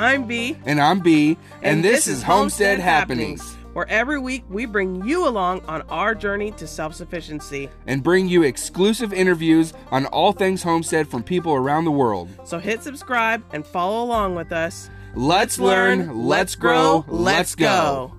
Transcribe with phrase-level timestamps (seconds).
[0.00, 0.56] I'm B.
[0.64, 1.36] And I'm B.
[1.62, 3.54] And, this, is Homestead, Happenings.
[3.74, 7.68] where every week we bring you along on our journey to self sufficiency.
[7.86, 12.30] And bring you exclusive interviews on all things homestead from people around the world.
[12.44, 14.88] So hit subscribe and follow along with us.
[15.14, 18.14] Let's learn, let's grow, let's go.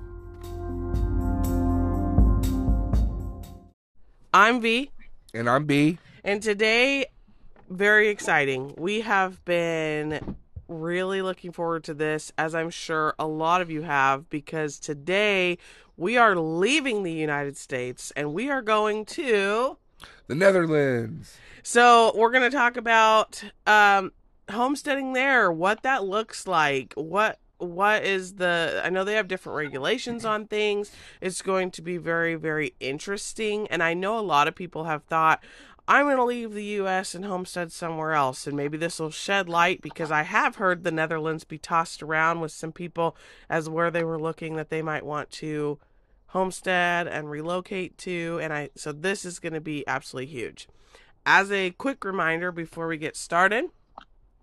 [4.34, 4.91] I'm V,
[5.34, 5.98] And I'm B.
[6.23, 7.07] and today,
[7.70, 8.73] very exciting.
[8.77, 10.36] We have been
[10.72, 15.58] really looking forward to this, as I'm sure a lot of you have, because today
[15.98, 19.78] we are leaving the United States and we are going to.
[20.28, 21.38] The Netherlands.
[21.64, 24.12] So we're going to talk about um,
[24.50, 29.56] homesteading there, what that looks like, what what is the I know they have different
[29.58, 30.92] regulations on things.
[31.22, 35.03] It's going to be very very interesting and I know a lot of people have
[35.03, 35.44] thought
[35.88, 39.49] I'm going to leave the US and homestead somewhere else and maybe this will shed
[39.49, 43.16] light because I have heard the Netherlands be tossed around with some people
[43.49, 45.80] as where they were looking that they might want to
[46.28, 50.67] homestead and relocate to and I so this is going to be absolutely huge.
[51.25, 53.66] As a quick reminder before we get started,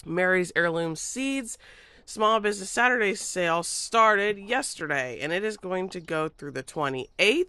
[0.05, 1.57] Mary's Heirloom Seeds
[2.05, 7.47] Small Business Saturday sale started yesterday and it is going to go through the 28th.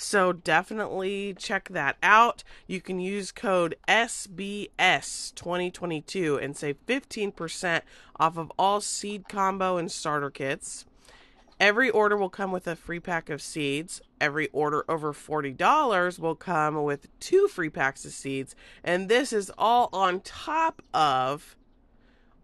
[0.00, 2.44] So definitely check that out.
[2.68, 7.80] You can use code SBS2022 and save 15%
[8.20, 10.86] off of all seed combo and starter kits.
[11.58, 14.00] Every order will come with a free pack of seeds.
[14.20, 18.54] Every order over $40 will come with two free packs of seeds.
[18.84, 21.56] And this is all on top of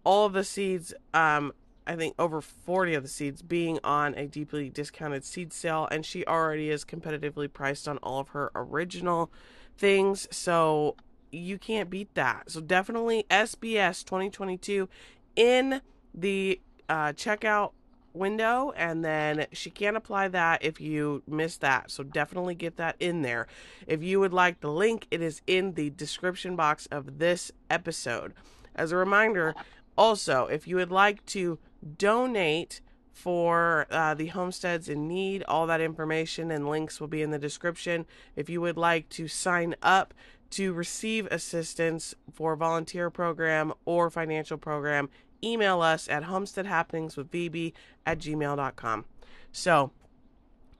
[0.03, 1.53] all the seeds, um,
[1.87, 5.87] I think over 40 of the seeds being on a deeply discounted seed sale.
[5.91, 9.31] And she already is competitively priced on all of her original
[9.77, 10.27] things.
[10.31, 10.95] So
[11.31, 12.49] you can't beat that.
[12.49, 14.89] So definitely SBS 2022
[15.35, 15.81] in
[16.13, 17.71] the uh, checkout
[18.13, 22.95] window and then she can't apply that if you miss that so definitely get that
[22.99, 23.45] in there
[23.87, 28.33] if you would like the link it is in the description box of this episode
[28.73, 29.53] as a reminder
[29.97, 31.59] also if you would like to
[31.97, 32.81] donate
[33.11, 37.39] for uh, the homesteads in need all that information and links will be in the
[37.39, 40.13] description if you would like to sign up
[40.49, 45.09] to receive assistance for volunteer program or financial program
[45.43, 47.73] email us at homesteadhappeningswithvb
[48.05, 49.05] at gmail.com.
[49.51, 49.91] So,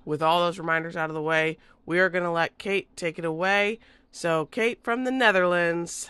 [0.04, 3.18] with all those reminders out of the way, we are going to let Kate take
[3.18, 3.80] it away.
[4.12, 6.10] So, Kate from the Netherlands,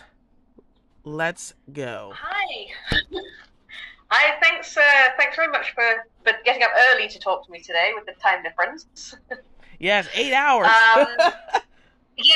[1.04, 2.12] let's go.
[2.14, 2.66] Hi.
[4.08, 4.82] Hi, thanks uh,
[5.18, 8.12] thanks very much for, for getting up early to talk to me today with the
[8.22, 9.14] time difference.
[9.78, 10.68] Yes, eight hours.
[10.68, 11.06] Um,
[12.16, 12.32] yeah,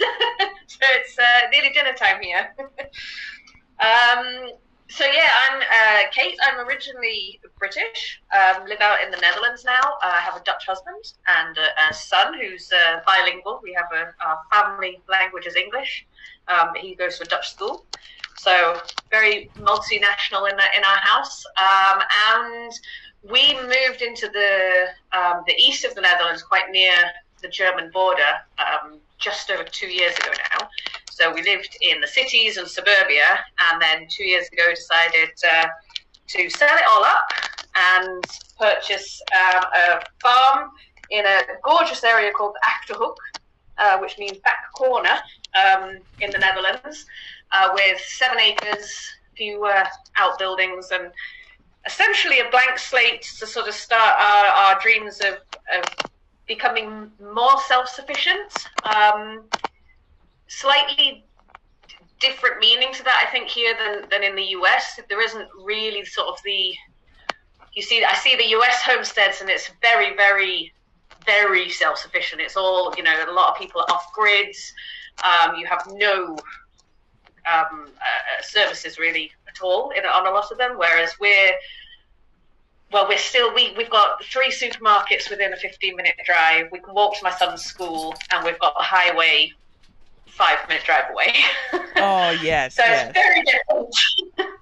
[0.66, 2.54] so it's uh, nearly dinner time here.
[3.80, 4.52] um,
[4.88, 6.38] so yeah, I'm uh, Kate.
[6.42, 8.22] I'm originally British.
[8.34, 9.80] Um, live out in the Netherlands now.
[10.02, 13.60] Uh, I have a Dutch husband and a, a son who's uh, bilingual.
[13.62, 16.06] We have a our family language is English.
[16.48, 17.84] Um, he goes to a Dutch school,
[18.40, 18.80] so
[19.10, 21.44] very multinational in the, in our house.
[21.58, 22.00] Um,
[22.32, 22.72] and
[23.22, 26.94] we moved into the um, the east of the Netherlands, quite near
[27.42, 30.68] the German border, um, just over two years ago now.
[31.10, 33.28] So we lived in the cities and suburbia,
[33.70, 35.66] and then two years ago decided uh,
[36.28, 37.26] to sell it all up
[37.76, 38.24] and
[38.58, 40.70] purchase um, a farm
[41.10, 43.16] in a gorgeous area called Achterhoek,
[43.76, 45.16] uh, which means back corner
[45.54, 47.04] um, in the Netherlands,
[47.52, 49.84] uh, with seven acres, a few uh,
[50.16, 51.10] outbuildings, and
[51.86, 55.34] essentially a blank slate to sort of start our, our dreams of,
[55.76, 55.84] of
[56.46, 58.66] becoming more self-sufficient.
[58.84, 59.44] Um,
[60.48, 61.24] slightly
[62.20, 65.00] different meaning to that, I think, here than, than in the US.
[65.08, 66.74] There isn't really sort of the
[67.72, 68.04] you see.
[68.04, 70.72] I see the US homesteads, and it's very, very,
[71.24, 72.40] very self-sufficient.
[72.40, 73.14] It's all you know.
[73.28, 74.72] A lot of people are off grids.
[75.24, 76.36] Um, you have no
[77.52, 80.72] um, uh, services really at all in, on a lot of them.
[80.76, 81.52] Whereas we're
[82.92, 86.68] well, we're still we we've got three supermarkets within a 15 minute drive.
[86.72, 89.52] We can walk to my son's school, and we've got a highway
[90.26, 91.34] five minute drive away.
[91.96, 93.08] oh yes, so yes.
[93.08, 94.56] it's very different.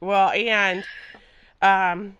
[0.00, 0.84] Well, and
[1.60, 2.16] um,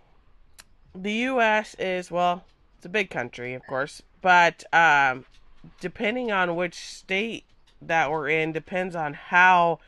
[0.94, 1.76] the U.S.
[1.78, 2.44] is well,
[2.76, 5.24] it's a big country, of course, but um,
[5.80, 7.44] depending on which state
[7.80, 9.78] that we're in, depends on how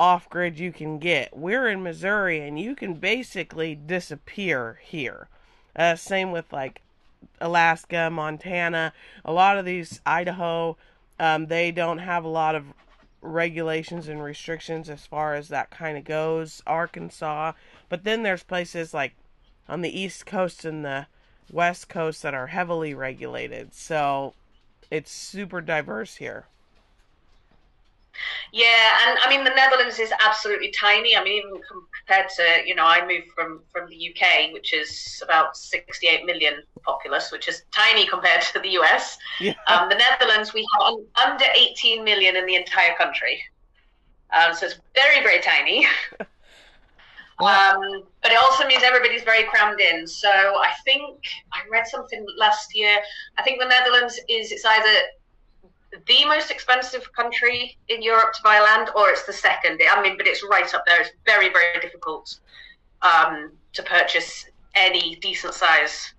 [0.00, 1.36] off grid you can get.
[1.36, 5.28] We're in Missouri, and you can basically disappear here.
[5.76, 6.80] Uh, same with like
[7.38, 8.94] Alaska, Montana,
[9.26, 10.78] a lot of these Idaho.
[11.18, 12.64] Um, they don't have a lot of
[13.20, 16.62] regulations and restrictions as far as that kind of goes.
[16.66, 17.52] Arkansas,
[17.90, 19.12] but then there's places like
[19.68, 21.08] on the East Coast and the
[21.52, 23.74] West Coast that are heavily regulated.
[23.74, 24.32] So
[24.90, 26.46] it's super diverse here.
[28.52, 31.16] Yeah, and I mean the Netherlands is absolutely tiny.
[31.16, 31.60] I mean, even
[32.06, 36.62] compared to you know, I moved from from the UK, which is about 68 million
[36.82, 39.18] populace, which is tiny compared to the US.
[39.40, 39.54] Yeah.
[39.68, 40.94] Um, the Netherlands, we have
[41.26, 43.42] under 18 million in the entire country,
[44.32, 45.86] um, so it's very very tiny.
[47.40, 50.06] Um, but it also means everybody's very crammed in.
[50.06, 52.98] So I think I read something last year.
[53.38, 55.00] I think the Netherlands is it's either
[56.06, 59.80] the most expensive country in Europe to buy land, or it's the second.
[59.90, 61.00] I mean, but it's right up there.
[61.00, 62.38] It's very, very difficult
[63.02, 66.14] um, to purchase any decent size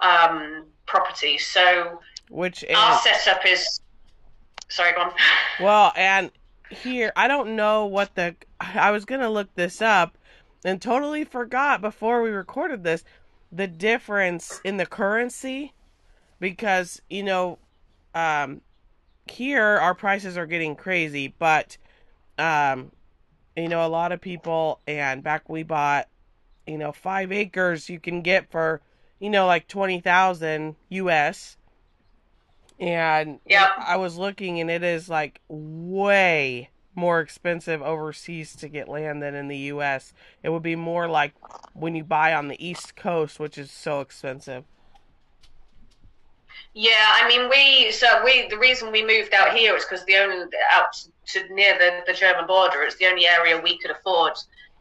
[0.00, 1.38] um, property.
[1.38, 2.00] So,
[2.30, 3.80] which is, our setup is.
[4.68, 5.12] Sorry, go on.
[5.60, 6.30] Well, and
[6.70, 8.36] here I don't know what the.
[8.60, 10.18] I was gonna look this up,
[10.64, 13.04] and totally forgot before we recorded this
[13.50, 15.72] the difference in the currency
[16.38, 17.58] because you know
[18.14, 18.60] um
[19.30, 21.76] here our prices are getting crazy, but
[22.38, 22.92] um,
[23.56, 26.08] you know, a lot of people and back we bought,
[26.66, 28.80] you know, five acres you can get for,
[29.18, 31.56] you know, like twenty thousand US.
[32.80, 38.88] And yeah, I was looking and it is like way more expensive overseas to get
[38.88, 40.12] land than in the US.
[40.42, 41.34] It would be more like
[41.74, 44.64] when you buy on the East Coast, which is so expensive.
[46.80, 50.14] Yeah, I mean, we so we the reason we moved out here is because the
[50.14, 50.94] only out
[51.32, 52.82] to near the, the German border.
[52.82, 54.34] It's the only area we could afford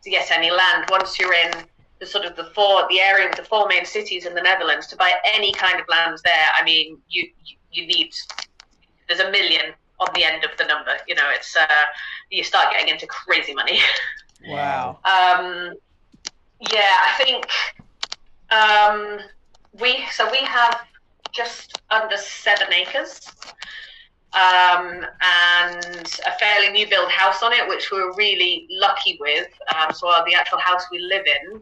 [0.03, 0.85] to get any land.
[0.91, 1.51] Once you're in
[1.99, 4.95] the sort of the four the area the four main cities in the Netherlands to
[4.95, 7.31] buy any kind of land there, I mean, you
[7.71, 8.11] you need
[9.07, 10.91] there's a million on the end of the number.
[11.07, 11.83] You know, it's uh,
[12.29, 13.79] you start getting into crazy money.
[14.47, 14.99] Wow.
[15.03, 15.73] um,
[16.71, 17.47] yeah, I think
[18.51, 19.19] um,
[19.81, 20.86] we so we have
[21.37, 23.29] just under seven acres.
[24.33, 29.47] Um, and a fairly new build house on it, which we're really lucky with.
[29.73, 31.61] Um, so the actual house we live in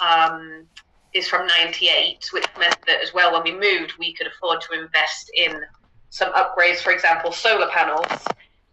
[0.00, 0.66] um,
[1.12, 4.80] is from '98, which meant that as well when we moved, we could afford to
[4.80, 5.60] invest in
[6.10, 8.06] some upgrades, for example, solar panels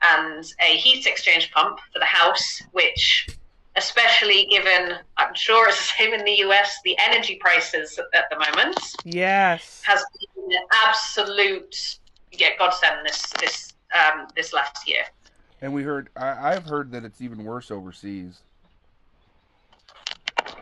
[0.03, 3.27] and a heat exchange pump for the house, which
[3.75, 8.37] especially given I'm sure it's the same in the US, the energy prices at the
[8.37, 8.77] moment.
[9.05, 9.81] Yes.
[9.85, 10.03] Has
[10.35, 11.97] been an absolute
[12.31, 15.03] yeah, godsend this this um, this last year.
[15.61, 18.41] And we heard I, I've heard that it's even worse overseas.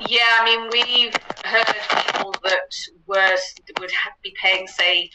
[0.08, 1.16] Yeah, I mean we've
[1.46, 1.66] heard
[2.06, 2.76] people that
[3.08, 3.38] were
[3.80, 3.92] would
[4.24, 5.10] be paying say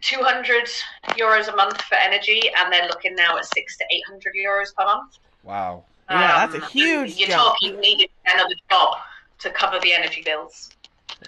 [0.00, 0.68] 200
[1.16, 4.84] euros a month for energy, and they're looking now at six to 800 euros per
[4.84, 5.18] month.
[5.42, 5.84] Wow.
[6.10, 7.56] Yeah, that's a um, huge You're jump.
[7.60, 8.96] talking another job
[9.40, 10.70] to cover the energy bills.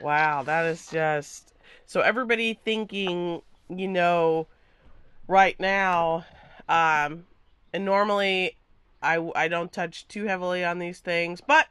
[0.02, 1.54] Wow, that is just
[1.86, 4.48] so everybody thinking, you know,
[5.28, 6.26] right now,
[6.68, 7.26] um,
[7.72, 8.56] and normally
[9.02, 11.68] I I don't touch too heavily on these things, but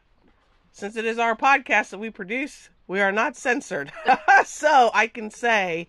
[0.72, 3.92] since it is our podcast that we produce, we are not censored,
[4.46, 5.88] so I can say,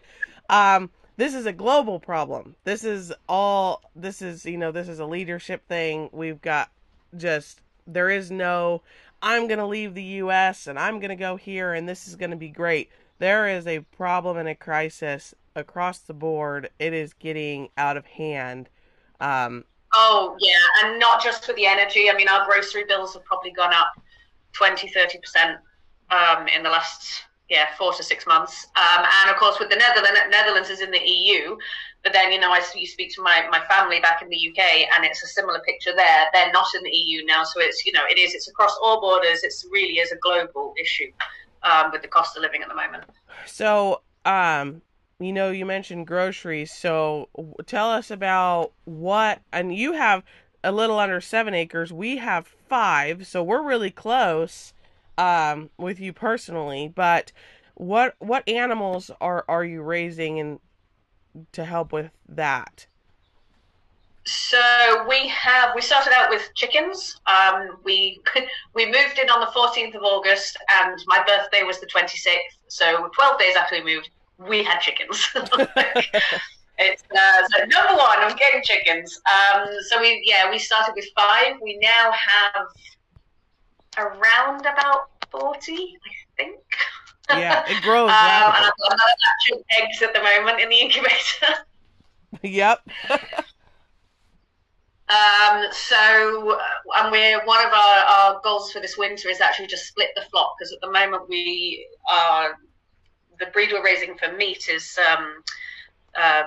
[0.50, 2.56] um, this is a global problem.
[2.64, 3.82] This is all.
[3.94, 6.10] This is you know this is a leadership thing.
[6.12, 6.70] We've got
[7.18, 8.82] just there is no
[9.22, 12.16] I'm going to leave the US and I'm going to go here and this is
[12.16, 12.90] going to be great.
[13.18, 16.70] There is a problem and a crisis across the board.
[16.78, 18.68] It is getting out of hand.
[19.20, 22.10] Um, oh, yeah, and not just for the energy.
[22.10, 24.00] I mean, our grocery bills have probably gone up
[24.52, 25.56] 20, 30%
[26.10, 28.66] um, in the last yeah, four to six months.
[28.76, 31.56] Um, and of course, with the Netherlands, Netherlands is in the EU.
[32.06, 34.86] But then, you know, I you speak to my, my family back in the UK,
[34.94, 36.26] and it's a similar picture there.
[36.32, 39.00] They're not in the EU now, so it's you know, it is it's across all
[39.00, 39.42] borders.
[39.42, 41.10] It really is a global issue
[41.64, 43.06] um, with the cost of living at the moment.
[43.44, 44.82] So, um,
[45.18, 46.70] you know, you mentioned groceries.
[46.70, 47.28] So,
[47.66, 50.22] tell us about what, and you have
[50.62, 51.92] a little under seven acres.
[51.92, 54.72] We have five, so we're really close
[55.18, 57.32] um, with you personally, but
[57.74, 60.60] what what animals are are you raising and
[61.52, 62.86] to help with that?
[64.24, 67.20] So we have we started out with chickens.
[67.26, 68.20] Um, we
[68.74, 72.38] we moved in on the 14th of August, and my birthday was the 26th.
[72.66, 75.28] So 12 days after we moved, we had chickens.
[76.78, 78.18] it's uh, so number one.
[78.18, 79.20] I'm getting chickens.
[79.30, 81.54] Um, so we yeah we started with five.
[81.62, 82.66] We now have
[83.98, 85.86] around about 40, I
[86.36, 86.58] think.
[87.30, 88.10] Yeah, it grows.
[88.10, 91.54] um, and I've got another batch of eggs at the moment in the incubator.
[92.42, 92.80] yep.
[95.08, 96.58] Um, so,
[96.96, 100.22] and we're one of our, our goals for this winter is actually just split the
[100.22, 102.56] flock because at the moment we are
[103.38, 105.42] the breed we're raising for meat is um,
[106.16, 106.44] uh,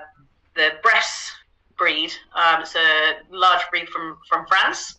[0.55, 1.31] the Bresse
[1.77, 2.11] breed.
[2.35, 4.95] Um, it's a large breed from from France.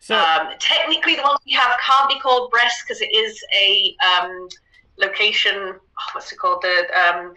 [0.00, 3.96] So Um, technically, the ones we have can't be called Bresse because it is a
[4.04, 4.48] um,
[4.98, 5.54] location.
[5.56, 5.78] oh,
[6.12, 6.62] what's it called?
[6.62, 7.34] The um,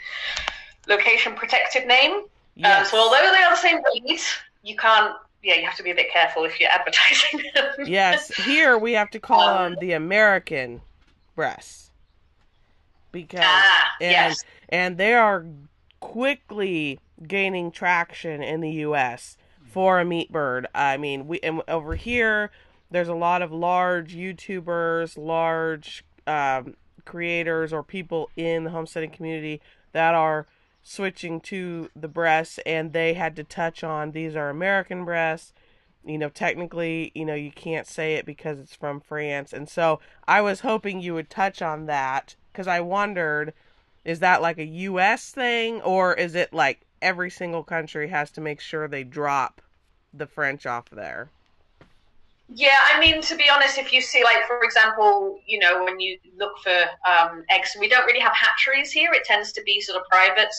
[0.88, 2.12] location protected name.
[2.12, 2.92] Um, yes.
[2.92, 4.20] so although they are the same breed,
[4.64, 5.16] you can't.
[5.44, 7.70] Yeah, you have to be a bit careful if you're advertising them.
[7.86, 10.82] yes, here we have to call Um, them the American
[11.36, 11.92] Bresses
[13.12, 14.44] because ah, and yes.
[14.70, 15.46] and they are
[16.00, 19.38] quickly gaining traction in the U.S.
[19.66, 20.68] for a meat bird.
[20.74, 22.52] I mean, we and over here
[22.90, 26.76] there's a lot of large YouTubers, large um,
[27.08, 29.62] creators, or people in the homesteading community
[29.94, 30.46] that are
[30.84, 35.54] switching to the Bresses, and they had to touch on these are American Bresses.
[36.06, 40.00] You know, technically, you know, you can't say it because it's from France, and so
[40.28, 43.54] I was hoping you would touch on that because I wondered
[44.08, 48.42] is that like a US thing or is it like every single country has to
[48.42, 49.62] make sure they drop
[50.14, 51.30] the French off there?
[52.50, 56.00] Yeah, I mean, to be honest, if you see, like, for example, you know, when
[56.00, 59.12] you look for um, eggs, we don't really have hatcheries here.
[59.12, 60.54] It tends to be sort of private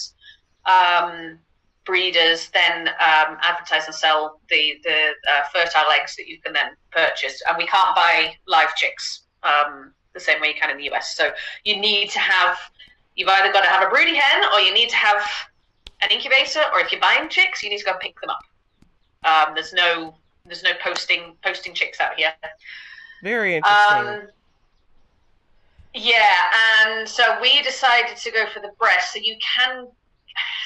[0.66, 1.38] um,
[1.86, 6.76] breeders then um, advertise and sell the the uh, fertile eggs that you can then
[6.92, 10.90] purchase, and we can't buy live chicks um, the same way you can in the
[10.92, 11.16] US.
[11.16, 11.30] So
[11.64, 12.58] you need to have
[13.16, 15.22] you've either got to have a broody hen or you need to have
[16.02, 18.44] an incubator, or if you're buying chicks, you need to go pick them up.
[19.24, 20.14] Um, there's no
[20.48, 22.32] there's no posting posting chicks out here.
[23.22, 24.08] Very interesting.
[24.08, 24.28] Um,
[25.94, 26.42] yeah,
[26.80, 29.12] and so we decided to go for the Bresse.
[29.12, 29.88] So you can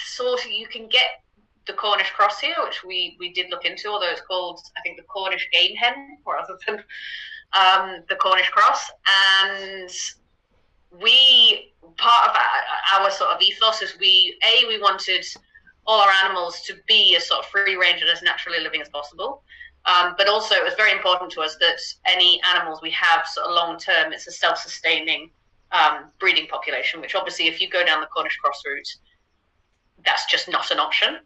[0.05, 1.23] sort of you can get
[1.67, 4.97] the Cornish cross here, which we we did look into, although it's called I think
[4.97, 6.85] the Cornish game hen rather than
[7.53, 8.91] um, the Cornish cross.
[9.41, 9.91] And
[11.01, 15.25] we part of our, our sort of ethos is we a we wanted
[15.87, 18.89] all our animals to be as sort of free range and as naturally living as
[18.89, 19.43] possible.
[19.85, 23.47] Um, but also, it was very important to us that any animals we have sort
[23.47, 25.31] of long term, it's a self sustaining
[25.73, 28.89] um, breeding population, which obviously, if you go down the Cornish cross route,
[30.05, 31.19] that's just not an option.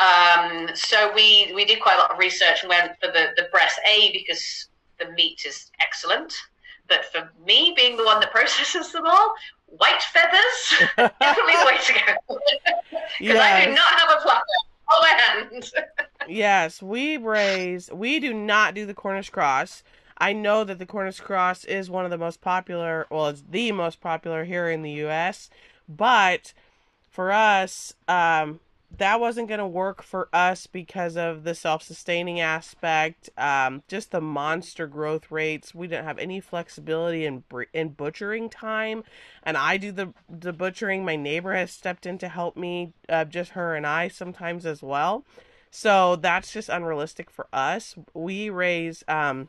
[0.00, 3.48] Um, so we, we did quite a lot of research and went for the, the
[3.52, 4.68] Bresse A because
[4.98, 6.34] the meat is excellent.
[6.88, 9.34] But for me, being the one that processes them all,
[9.66, 10.88] white feathers,
[11.20, 12.38] definitely the way to go.
[13.18, 14.42] Because I do not have a plucker
[14.94, 15.72] on my hand.
[16.28, 17.90] Yes, we raise.
[17.92, 19.82] We do not do the Cornish cross.
[20.18, 23.06] I know that the Cornish cross is one of the most popular.
[23.10, 25.50] Well, it's the most popular here in the U.S.
[25.88, 26.52] But
[27.10, 28.60] for us, um,
[28.98, 33.30] that wasn't going to work for us because of the self-sustaining aspect.
[33.38, 35.74] Um, just the monster growth rates.
[35.74, 39.04] We didn't have any flexibility in in butchering time,
[39.42, 41.04] and I do the the butchering.
[41.04, 42.92] My neighbor has stepped in to help me.
[43.08, 45.24] Uh, just her and I sometimes as well.
[45.74, 47.94] So that's just unrealistic for us.
[48.12, 49.48] We raise, um,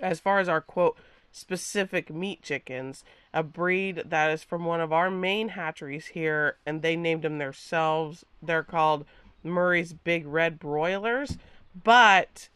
[0.00, 0.96] as far as our quote
[1.30, 6.80] specific meat chickens, a breed that is from one of our main hatcheries here, and
[6.80, 8.24] they named them themselves.
[8.42, 9.04] They're called
[9.44, 11.36] Murray's Big Red Broilers,
[11.84, 12.48] but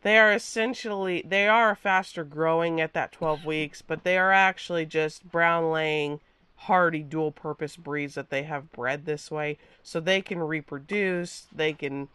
[0.00, 4.86] they are essentially they are faster growing at that 12 weeks, but they are actually
[4.86, 6.20] just brown laying
[6.56, 11.72] hardy dual purpose breeds that they have bred this way so they can reproduce, they
[11.72, 12.08] can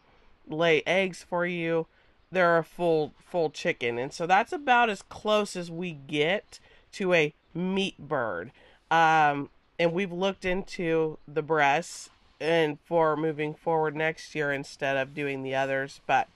[0.48, 1.86] lay eggs for you.
[2.32, 3.98] They're a full full chicken.
[3.98, 6.60] And so that's about as close as we get
[6.94, 8.52] to a meat bird.
[8.90, 15.14] Um and we've looked into the Bresses and for moving forward next year instead of
[15.14, 16.28] doing the others, but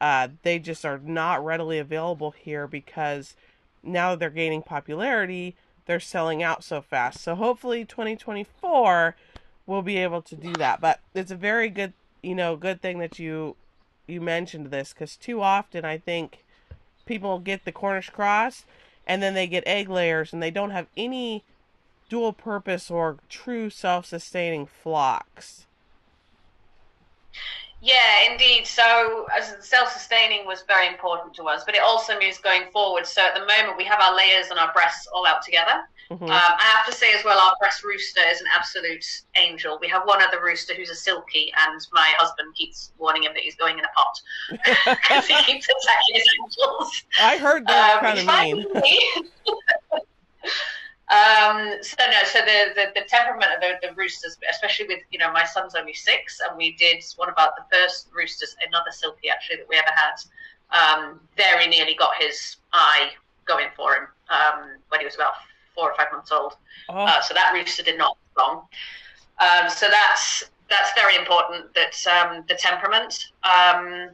[0.00, 3.34] uh, they just are not readily available here because
[3.82, 7.20] now they're gaining popularity, they're selling out so fast.
[7.20, 9.16] So hopefully 2024
[9.66, 10.80] we'll be able to do that.
[10.80, 13.56] But it's a very good, you know, good thing that you
[14.06, 16.44] you mentioned this cuz too often I think
[17.06, 18.64] people get the Cornish cross
[19.06, 21.44] and then they get egg layers and they don't have any
[22.08, 25.66] dual purpose or true self-sustaining flocks.
[27.84, 28.66] Yeah, indeed.
[28.66, 33.06] So, as self-sustaining was very important to us, but it also means going forward.
[33.06, 35.86] So, at the moment, we have our layers and our Bresses all out together.
[36.10, 36.22] Mhm.
[36.22, 39.04] Um, I have to say as well, our Bresse rooster is an absolute
[39.36, 39.78] angel.
[39.82, 43.42] We have one other rooster who's a silkie, and my husband keeps warning him that
[43.42, 44.18] he's going in a pot
[44.50, 47.02] because he keeps attacking his angels.
[47.20, 49.30] I heard they're Um, kind of mean.
[51.08, 51.72] fine with me.
[51.72, 55.18] Um, so no, so the, the, the temperament of the, the, roosters, especially with you
[55.18, 59.30] know my son's only six, and we did one about the first roosters, another silkie
[59.30, 60.14] actually that we ever had.
[60.70, 63.10] Um, very nearly got his eye
[63.46, 65.34] going for him um, when he was about
[65.74, 66.56] four or five months old.
[66.88, 66.94] Oh.
[66.94, 68.66] Uh, so that rooster did not long.
[69.40, 71.74] Um, so that's that's very important.
[71.74, 73.28] That um, the temperament.
[73.42, 74.10] Um,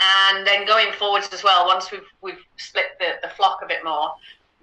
[0.00, 3.84] and then going forwards as well, once we've we've split the, the flock a bit
[3.84, 4.12] more,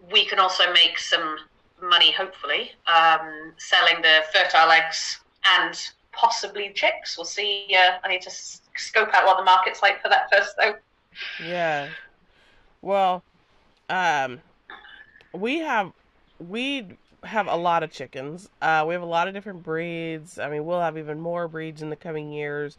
[0.09, 1.37] we can also make some
[1.81, 5.19] money, hopefully, um, selling the fertile eggs
[5.59, 5.77] and
[6.11, 7.17] possibly chicks.
[7.17, 7.67] We'll see.
[7.71, 10.75] Uh, I need to scope out what the market's like for that first, though.
[11.43, 11.89] Yeah.
[12.81, 13.23] Well,
[13.89, 14.41] um,
[15.33, 15.91] we have
[16.39, 18.49] we have a lot of chickens.
[18.61, 20.39] Uh, we have a lot of different breeds.
[20.39, 22.77] I mean, we'll have even more breeds in the coming years.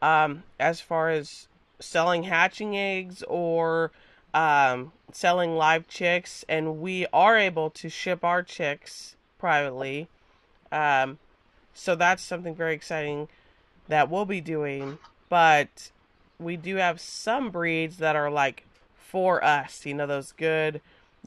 [0.00, 1.46] Um, as far as
[1.78, 3.90] selling hatching eggs or
[4.34, 10.08] um, selling live chicks, and we are able to ship our chicks privately.
[10.70, 11.18] Um,
[11.74, 13.28] so that's something very exciting
[13.88, 14.98] that we'll be doing.
[15.28, 15.90] But
[16.38, 18.66] we do have some breeds that are like
[18.96, 20.80] for us, you know, those good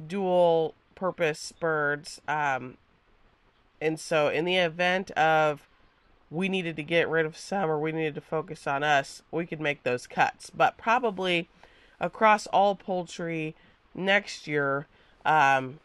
[0.07, 2.21] dual purpose birds.
[2.27, 2.77] Um,
[3.81, 5.67] and so, in the event of
[6.31, 9.45] we needed to get rid of some or we needed to focus on us, we
[9.45, 10.49] could make those cuts.
[10.49, 11.47] But probably
[11.99, 13.55] across all poultry
[13.95, 14.87] next year
[15.25, 15.79] um,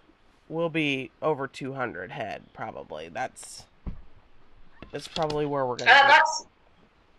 [0.48, 2.42] will be over 200 head.
[2.52, 3.64] Probably that's
[4.92, 5.88] that's probably where we're going.
[5.88, 6.46] Uh, that's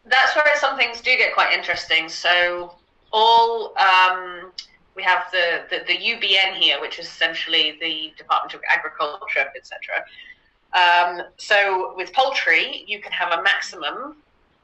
[0.05, 2.09] that's where some things do get quite interesting.
[2.09, 2.75] So
[3.11, 4.51] all um,
[4.95, 10.03] we have the, the, the UBN here, which is essentially the Department of Agriculture, etc.
[10.73, 14.17] Um, so with poultry, you can have a maximum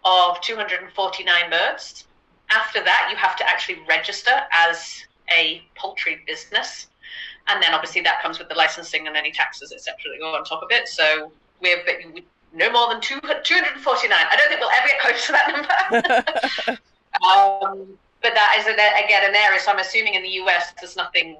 [0.03, 2.05] of 249 birds.
[2.49, 5.03] After that, you have to actually register as
[5.35, 6.87] a poultry business,
[7.47, 9.95] and then obviously that comes with the licensing and any taxes, etc.
[10.11, 10.87] that go on top of it.
[10.87, 11.31] So
[11.61, 11.83] we're
[12.53, 14.11] no more than 249.
[14.11, 16.79] I don't think we'll ever get close to that number.
[17.25, 19.59] um, but that is again an area.
[19.59, 21.37] So I'm assuming in the US there's nothing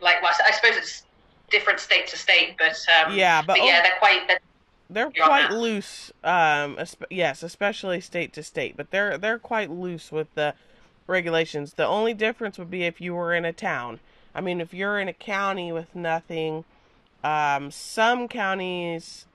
[0.00, 0.22] like.
[0.22, 1.04] Well, I suppose it's
[1.50, 4.28] different state to state, but um, yeah, but, but yeah, they're quite.
[4.28, 4.40] They're,
[4.88, 6.12] they're quite loose.
[6.24, 6.78] Um,
[7.10, 10.54] yes, especially state to state, but they're they're quite loose with the
[11.06, 11.74] regulations.
[11.74, 14.00] The only difference would be if you were in a town.
[14.34, 16.64] I mean, if you're in a county with nothing,
[17.24, 19.26] um, some counties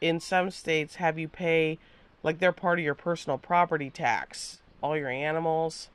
[0.00, 1.78] in some states have you pay
[2.22, 5.88] like they're part of your personal property tax, all your animals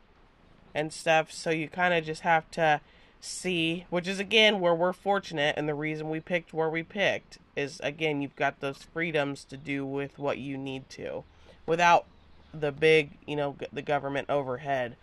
[0.73, 1.31] and stuff.
[1.31, 2.81] So you kind of just have to
[3.21, 7.39] see, which is again where we're fortunate, and the reason we picked where we picked
[7.55, 11.23] is again you've got those freedoms to do with what you need to,
[11.65, 12.05] without
[12.53, 14.95] the big, you know, the government overhead.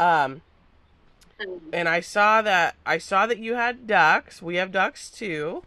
[0.00, 0.40] Um,
[1.72, 4.40] and I saw that I saw that you had ducks.
[4.40, 5.62] We have ducks too.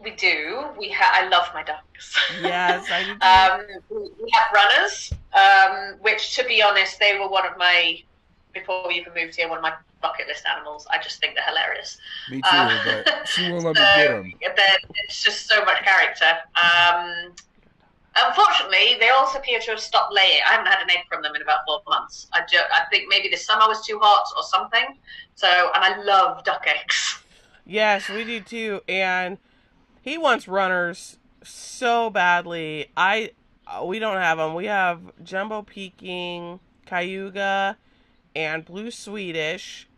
[0.00, 0.66] We do.
[0.78, 2.14] We ha- I love my ducks.
[2.42, 3.12] Yes, I do.
[3.22, 8.00] um, we have runners, um, which, to be honest, they were one of my
[8.52, 9.48] before we even moved here.
[9.48, 10.86] One of my bucket list animals.
[10.90, 11.98] I just think they're hilarious.
[12.30, 14.90] Me too, um, but she won't let so, me get them.
[15.04, 16.38] It's just so much character.
[16.56, 17.32] Um,
[18.16, 20.40] unfortunately, they also appear to have stopped laying.
[20.46, 22.28] I haven't had an egg from them in about four months.
[22.32, 24.98] I, ju- I think maybe the summer was too hot or something.
[25.34, 27.22] So, and I love duck eggs.
[27.66, 28.80] Yes, we do too.
[28.88, 29.38] And
[30.00, 32.90] he wants runners so badly.
[32.96, 33.32] I
[33.84, 34.54] we don't have them.
[34.54, 37.76] We have Jumbo Peking, Cayuga,
[38.34, 39.88] and Blue Swedish.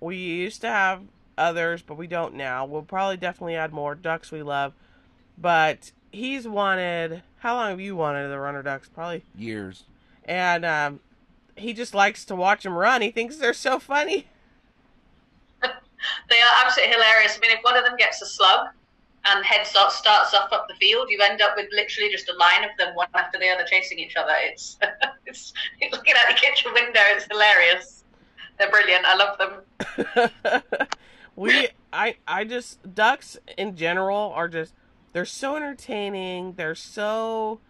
[0.00, 1.02] We used to have
[1.36, 2.64] others, but we don't now.
[2.64, 3.94] We'll probably definitely add more.
[3.94, 4.72] Ducks we love.
[5.36, 8.88] But he's wanted how long have you wanted the runner ducks?
[8.88, 9.82] Probably years.
[10.24, 11.00] And um,
[11.56, 13.02] he just likes to watch them run.
[13.02, 14.28] He thinks they're so funny.
[15.60, 15.68] they
[16.36, 17.36] are absolutely hilarious.
[17.36, 18.68] I mean, if one of them gets a slug,
[19.24, 22.36] and head start, starts off up the field, you end up with literally just a
[22.36, 24.32] line of them, one after the other, chasing each other.
[24.36, 24.78] It's,
[25.26, 25.52] it's
[25.90, 27.00] looking out the kitchen window.
[27.08, 28.04] It's hilarious.
[28.58, 29.04] They're brilliant.
[29.04, 30.82] I love them.
[31.36, 34.74] we, I, I just ducks in general are just
[35.12, 36.54] they're so entertaining.
[36.54, 37.60] They're so,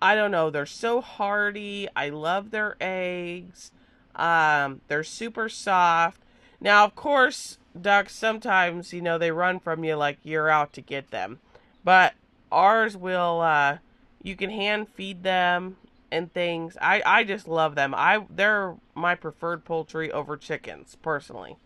[0.00, 0.50] I don't know.
[0.50, 1.88] They're so hardy.
[1.96, 3.72] I love their eggs.
[4.14, 6.20] Um, they're super soft.
[6.60, 10.80] Now, of course, ducks sometimes you know they run from you like you're out to
[10.80, 11.38] get them
[11.84, 12.14] but
[12.50, 13.78] ours will uh
[14.22, 15.76] you can hand feed them
[16.10, 21.56] and things i i just love them i they're my preferred poultry over chickens personally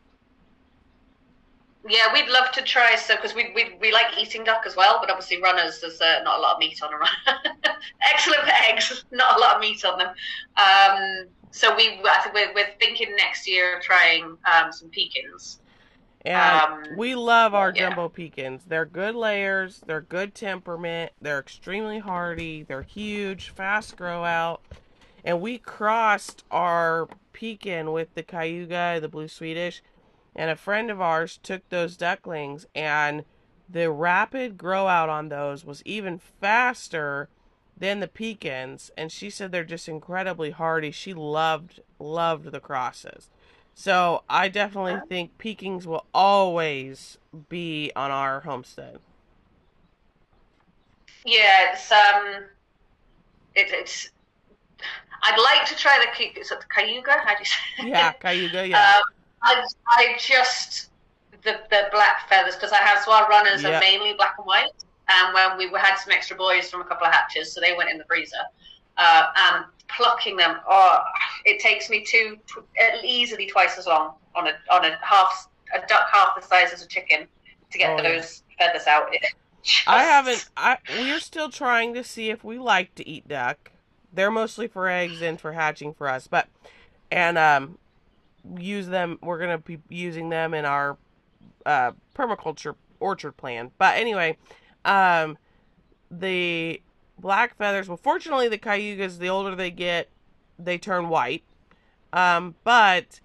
[1.89, 4.99] yeah we'd love to try so because we, we we like eating duck as well
[5.01, 7.41] but obviously runners there's uh, not a lot of meat on a runner
[8.13, 10.09] excellent eggs not a lot of meat on them
[10.57, 15.61] um so we i think we're, we're thinking next year of trying um some pekins
[16.25, 17.91] And Um, we love our yeah.
[17.91, 18.65] jumbo Pekins.
[18.67, 24.63] They're good layers, they're good temperament, they're extremely hardy, they're huge, fast grow out.
[25.25, 29.83] And we crossed our Pekin with the Cayuga, the blue Swedish,
[30.37, 33.25] and a friend of ours took those ducklings and
[33.69, 37.29] the rapid grow out on those was even faster
[37.77, 40.91] than the Pekins and she said they're just incredibly hardy.
[40.91, 43.29] She loved loved the crosses.
[43.75, 47.19] So I definitely think Pekings will always
[47.49, 48.99] be on our homestead.
[51.25, 52.45] Yeah, it's um,
[53.55, 54.11] it, it's.
[55.23, 57.13] I'd like to try the the Cayuga?
[57.25, 57.89] How do you say?
[57.89, 58.97] Yeah, Cayuga, yeah.
[58.97, 59.14] Um,
[59.45, 60.91] I, I just
[61.43, 63.77] the the black feathers because I have so our runners Yeah.
[63.77, 64.71] are mainly black and white,
[65.09, 67.91] and when we had some extra boys from a couple of hatches, so they went
[67.91, 68.37] in the freezer.
[68.97, 70.99] Uh, and plucking them, oh,
[71.45, 72.65] it takes me two tw-
[73.03, 76.83] easily twice as long on a on a half a duck half the size as
[76.83, 77.27] a chicken
[77.73, 78.13] to get Oh, yeah.
[78.15, 79.09] those feathers out.
[79.63, 80.49] Just- I haven't.
[80.57, 83.73] I we're still trying to see if we like to eat duck.
[84.13, 86.47] They're mostly for eggs and for hatching for us, but
[87.11, 87.79] and um,
[88.59, 89.19] use them.
[89.23, 90.97] We're gonna be using them in our
[91.67, 93.71] uh, permaculture orchard plan.
[93.79, 94.37] But anyway,
[94.85, 95.39] um,
[96.11, 96.81] the
[97.19, 97.89] black feathers.
[97.89, 99.19] Well, fortunately, the cayugas.
[99.19, 100.09] The older they get,
[100.59, 101.43] they turn white.
[102.13, 103.21] Um, but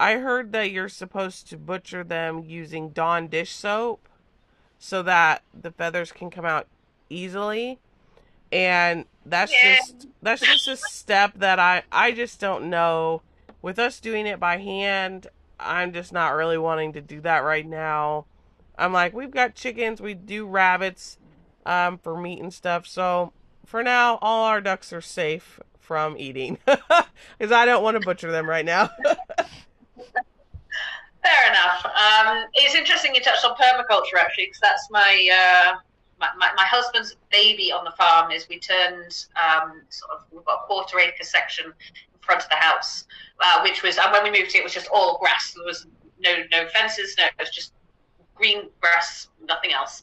[0.00, 4.08] I heard that you're supposed to butcher them using Dawn dish soap
[4.78, 6.66] so that the feathers can come out
[7.10, 7.78] easily.
[8.50, 9.76] And that's Yeah.
[9.76, 13.22] just that's just a step that I I just don't know.
[13.62, 17.66] With us doing it by hand, I'm just not really wanting to do that right
[17.66, 18.26] now.
[18.76, 21.18] I'm like, we've got chickens, we do rabbits
[21.64, 22.86] um, for meat and stuff.
[22.88, 23.32] So
[23.64, 28.32] for now, all our ducks are safe from eating because I don't want to butcher
[28.32, 28.90] them right now.
[31.22, 31.86] Fair enough.
[31.86, 35.76] Um, it's interesting you touched on permaculture actually, because that's my, uh,
[36.18, 38.32] my, my my husband's baby on the farm.
[38.32, 41.72] Is we turned um, sort of we've got a quarter acre section
[42.22, 43.04] front of the house,
[43.40, 45.52] uh, which was and when we moved it was just all grass.
[45.54, 45.86] There was
[46.20, 47.14] no no fences.
[47.18, 47.72] No, it was just
[48.34, 50.02] green grass, nothing else.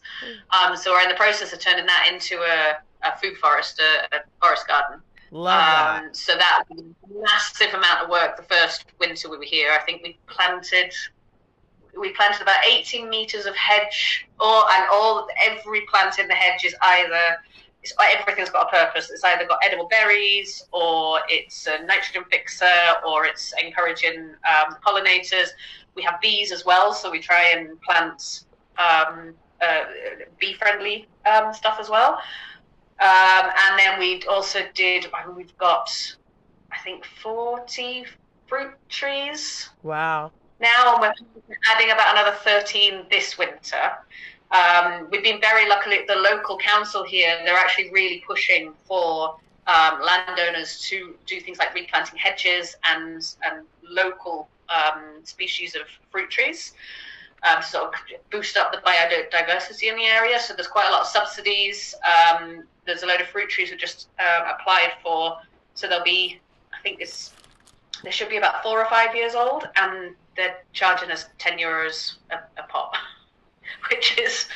[0.51, 2.77] Um, so we're in the process of turning that into a,
[3.07, 5.01] a food forest, a, a forest garden.
[5.31, 6.03] Love that.
[6.03, 6.83] Um, so that a
[7.21, 9.71] massive amount of work the first winter we were here.
[9.71, 10.93] I think we planted
[11.99, 16.63] we planted about 18 meters of hedge, or and all every plant in the hedge
[16.63, 17.37] is either
[17.81, 19.09] it's, everything's got a purpose.
[19.09, 22.65] It's either got edible berries, or it's a nitrogen fixer,
[23.07, 25.49] or it's encouraging um, pollinators.
[25.95, 28.45] We have bees as well, so we try and plant
[28.77, 29.83] um, uh,
[30.39, 32.19] bee friendly um, stuff as well.
[33.01, 35.89] Um, and then we also did, I mean, we've got,
[36.71, 38.05] I think, 40
[38.47, 40.31] fruit trees Wow.
[40.59, 43.91] now, and we're adding about another 13 this winter.
[44.51, 49.37] Um, we've been very lucky, at the local council here, they're actually really pushing for
[49.67, 55.81] um, landowners to do things like replanting hedges and, and local um, species of
[56.11, 56.73] fruit trees
[57.43, 57.91] um, to
[58.31, 60.39] boost up the biodiversity in the area.
[60.39, 61.95] So there's quite a lot of subsidies.
[62.03, 65.37] Um, there's a load of fruit trees we just uh, applied for.
[65.75, 66.39] So there'll be,
[66.73, 67.33] I think it's,
[68.03, 72.15] they should be about four or five years old, and they're charging us 10 euros
[72.31, 72.95] a, a pot,
[73.89, 74.47] which is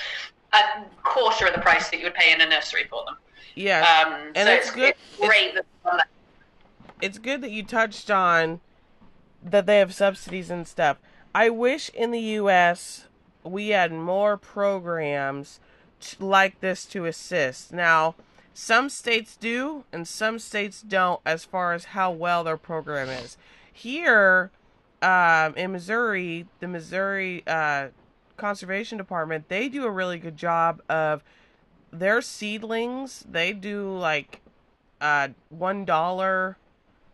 [0.54, 3.16] a quarter of the price that you would pay in a nursery for them.
[3.56, 3.80] Yeah.
[4.08, 6.08] Um, And so it's it's, good- it's great that
[7.02, 8.62] it's good that you touched on
[9.44, 10.98] that they have subsidies and stuff.
[11.36, 13.08] I wish in the U.S.
[13.44, 15.60] we had more programs
[16.00, 17.74] t- like this to assist.
[17.74, 18.16] Now,
[18.54, 23.36] some states do and some states don't as far as how well their program is.
[23.72, 24.52] Here
[25.02, 27.88] um, in Missouri, the Missouri uh,
[28.38, 31.24] Conservation Department, they do a really good job of
[31.92, 33.26] their seedlings.
[33.30, 34.42] They do like
[35.00, 36.58] uh, one dollar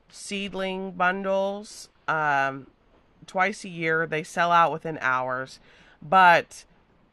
[0.10, 2.68] seedling bundles um,
[3.28, 4.08] twice a year.
[4.08, 5.60] They sell out within hours,
[6.02, 6.66] but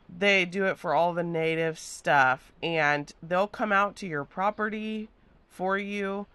[0.08, 5.08] they do it for all the native stuff, and they'll come out to your property
[5.48, 6.26] for you,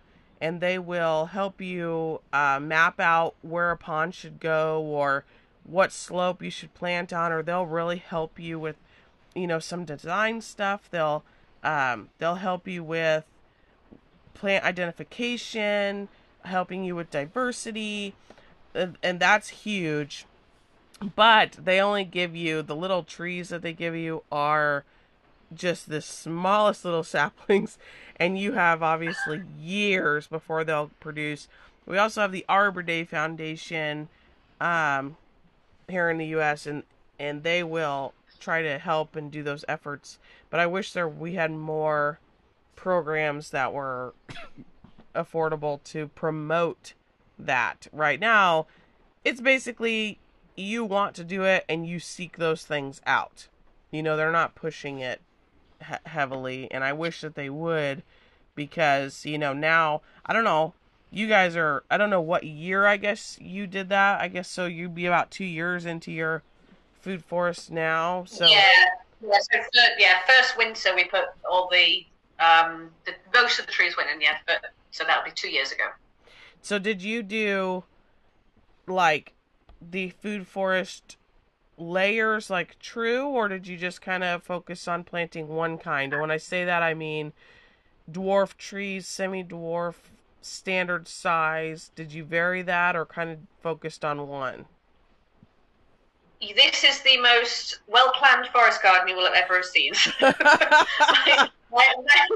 [0.41, 5.23] and they will help you uh, map out where a pond should go or
[5.71, 8.75] what slope you should plant on, or they'll really help you with,
[9.33, 10.89] you know, some design stuff.
[10.91, 11.23] They'll
[11.63, 13.23] um, they'll help you with
[14.33, 16.09] plant identification,
[16.43, 18.15] helping you with diversity,
[18.73, 20.25] and, that's huge.
[21.15, 24.83] But they only give you the little trees that they give you are
[25.53, 27.77] just the smallest little saplings,
[28.17, 31.47] and you have obviously years before they'll produce.
[31.85, 34.09] We also have the Arbor Day Foundation
[34.59, 35.17] um,
[35.91, 36.65] here in the U.S.
[36.65, 36.83] and
[37.19, 40.17] and they will try to help and do those efforts.
[40.49, 42.19] But I wish there we had more
[42.75, 44.13] programs that were
[45.15, 46.93] affordable to promote
[47.37, 47.87] that.
[47.91, 48.65] Right now,
[49.23, 50.19] it's basically
[50.55, 53.47] you want to do it and you seek those things out.
[53.91, 55.21] You know, they're not pushing it
[55.87, 58.03] he- heavily, and I wish that they would
[58.55, 60.73] because, you know, now, I don't know,
[61.11, 64.21] you guys are, I don't know what year I guess you did that.
[64.21, 66.41] I guess so you'd be about two years into your
[67.01, 68.23] food forest now.
[68.25, 68.61] So, yeah,
[69.21, 72.05] yeah, so fir- yeah, first winter we put all the,
[72.39, 75.49] um, the most of the trees went in, yeah, but so that would be two
[75.49, 75.85] years ago.
[76.61, 77.83] so did you do
[78.87, 79.33] like
[79.81, 81.17] the food forest
[81.77, 86.21] layers like true or did you just kind of focus on planting one kind and
[86.21, 87.33] when i say that i mean
[88.11, 89.95] dwarf trees semi-dwarf
[90.41, 94.65] standard size did you vary that or kind of focused on one
[96.39, 99.93] This is the most well planned forest garden you will have ever seen.
[101.71, 102.27] my, my,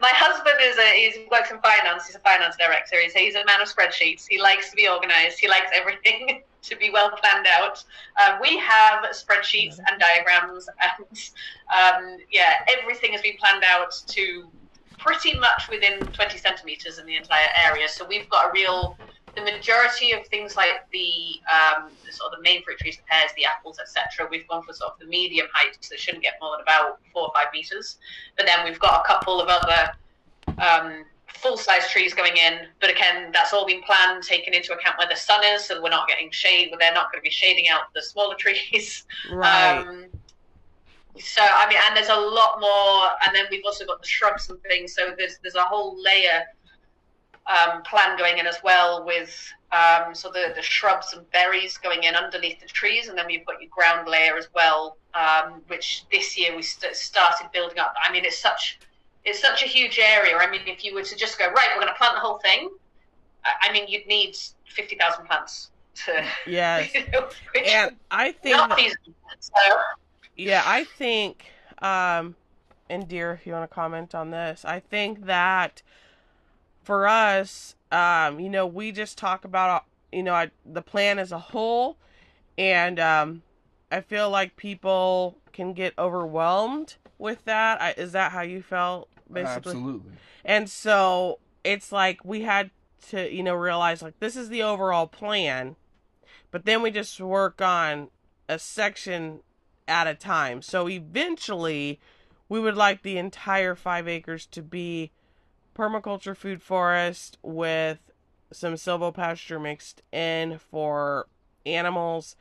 [0.00, 2.06] my husband is a he's works in finance.
[2.06, 2.96] He's a finance director.
[3.00, 4.26] He's, he's a man of spreadsheets.
[4.28, 5.38] He likes to be organized.
[5.38, 7.84] He likes everything to be well planned out.
[8.20, 11.30] Um, we have spreadsheets and diagrams, and
[11.74, 14.48] um, yeah, everything has been planned out to
[14.98, 17.88] pretty much within 20 centimeters in the entire area.
[17.88, 18.98] So we've got a real
[19.36, 21.10] the majority of things like the
[21.52, 24.26] um, the sort of the main fruit trees, the pears, the apples, etc.
[24.30, 27.24] We've gone for sort of the medium heights that shouldn't get more than about four
[27.24, 27.98] or five meters.
[28.36, 29.90] But then we've got a couple of other
[30.58, 32.60] um, full size trees going in.
[32.80, 35.90] But again, that's all been planned, taken into account where the sun is, so we're
[35.90, 36.72] not getting shade.
[36.78, 39.04] They're not going to be shading out the smaller trees.
[39.30, 40.06] right Um,
[41.18, 44.50] so I mean, and there's a lot more, and then we've also got the shrubs
[44.50, 44.94] and things.
[44.94, 46.44] So there's there's a whole layer
[47.46, 52.04] um, plan going in as well with um, so the the shrubs and berries going
[52.04, 56.04] in underneath the trees, and then we've got your ground layer as well, um, which
[56.12, 57.94] this year we st- started building up.
[58.02, 58.78] I mean, it's such
[59.24, 60.36] it's such a huge area.
[60.36, 62.38] I mean, if you were to just go right, we're going to plant the whole
[62.38, 62.70] thing.
[63.44, 64.36] I I mean, you'd need
[64.68, 65.70] fifty thousand plants
[66.04, 66.24] to.
[66.46, 67.28] yes you know,
[67.64, 69.14] and i think not feasible.
[69.40, 69.52] So,
[70.36, 71.46] Yeah, I think,
[71.80, 72.36] um,
[72.90, 75.82] and dear, if you want to comment on this, I think that
[76.82, 81.32] for us, um, you know, we just talk about, you know, I, the plan as
[81.32, 81.96] a whole,
[82.58, 83.42] and um,
[83.90, 87.80] I feel like people can get overwhelmed with that.
[87.80, 89.72] I, is that how you felt, basically?
[89.72, 90.12] Absolutely.
[90.44, 92.70] And so it's like we had
[93.08, 95.76] to, you know, realize like this is the overall plan,
[96.50, 98.08] but then we just work on
[98.48, 99.40] a section
[99.88, 100.62] at a time.
[100.62, 102.00] So eventually
[102.48, 105.10] we would like the entire five acres to be
[105.76, 107.98] permaculture food forest with
[108.52, 111.26] some silvopasture mixed in for
[111.64, 112.36] animals.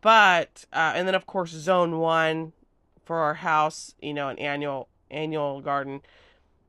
[0.00, 2.52] But uh, and then of course zone one
[3.04, 6.02] for our house, you know, an annual annual garden.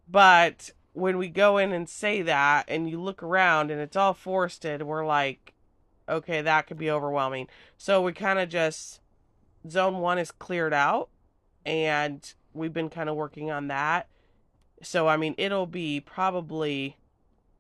[0.10, 4.14] But when we go in and say that and you look around and it's all
[4.14, 5.54] forested, we're like,
[6.08, 7.48] okay, that could be overwhelming.
[7.78, 9.02] So we kind of just
[9.68, 11.10] zone one is cleared out
[11.66, 14.08] and we've been kind of working on that.
[14.82, 16.98] So I mean, it'll be probably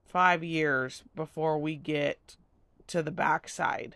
[0.05, 2.37] 5 years before we get
[2.87, 3.95] to the backside.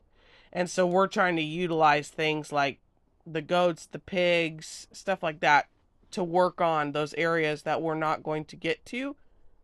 [0.51, 2.79] And so we're trying to utilize things like
[3.25, 5.67] the goats, the pigs, stuff like that
[6.11, 9.15] to work on those areas that we're not going to get to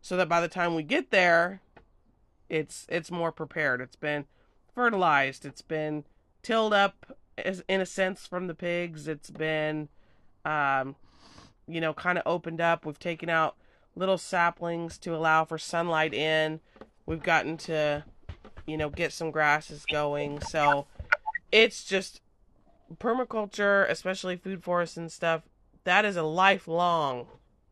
[0.02, 1.60] so that by the time we get there
[2.48, 4.24] it's it's more prepared it's been
[4.74, 6.04] fertilized it's been
[6.42, 7.16] tilled up
[7.68, 9.88] in a sense from the pigs it's been
[10.44, 10.96] um
[11.66, 13.56] you know kind of opened up we've taken out
[13.96, 16.60] little saplings to allow for sunlight in
[17.06, 18.04] we've gotten to
[18.66, 20.86] you know get some grasses going so
[21.52, 22.20] it's just
[22.98, 25.42] permaculture especially food forests and stuff
[25.84, 27.26] that is a lifelong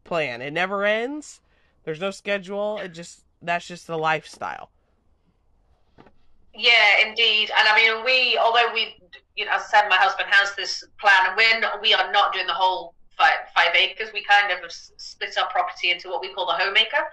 [0.09, 0.41] plan.
[0.43, 1.41] It never ends.
[1.85, 2.79] There's no schedule.
[2.79, 4.71] It just that's just the lifestyle.
[6.55, 7.51] Yeah, indeed.
[7.57, 8.97] And I mean, we, although we,
[9.39, 12.11] you know, as I said, my husband has this plan, and we're not, we are
[12.11, 14.11] not doing the whole five, five acres.
[14.13, 17.07] We kind of split our property into what we call the homemaker.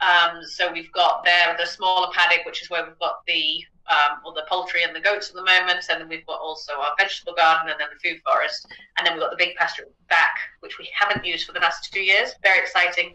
[0.00, 3.58] Um, so we've got there the smaller paddock, which is where we've got the
[3.90, 6.72] um, well, the poultry and the goats at the moment, and then we've got also
[6.74, 9.88] our vegetable garden and then the food forest, and then we've got the big pasture
[10.08, 12.30] back, which we haven't used for the last two years.
[12.42, 13.14] Very exciting.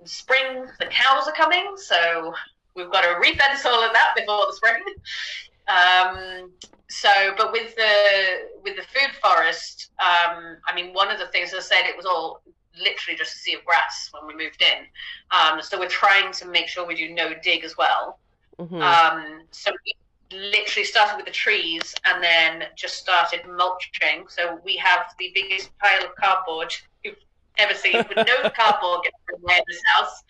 [0.00, 2.34] In spring, the cows are coming, so
[2.74, 4.82] we've got to refence all of that before the spring.
[5.68, 6.52] Um,
[6.90, 11.54] so, but with the with the food forest, um, I mean, one of the things
[11.54, 12.42] as I said, it was all
[12.78, 14.84] literally just a sea of grass when we moved in.
[15.30, 18.18] Um, so we're trying to make sure we do no dig as well.
[18.58, 18.80] Mhm.
[18.80, 19.94] Um, so we
[20.32, 24.26] literally started with the trees and then just started mulching.
[24.28, 26.72] So we have the biggest pile of cardboard
[27.04, 27.16] you've
[27.58, 30.22] ever seen with no cardboard in this house.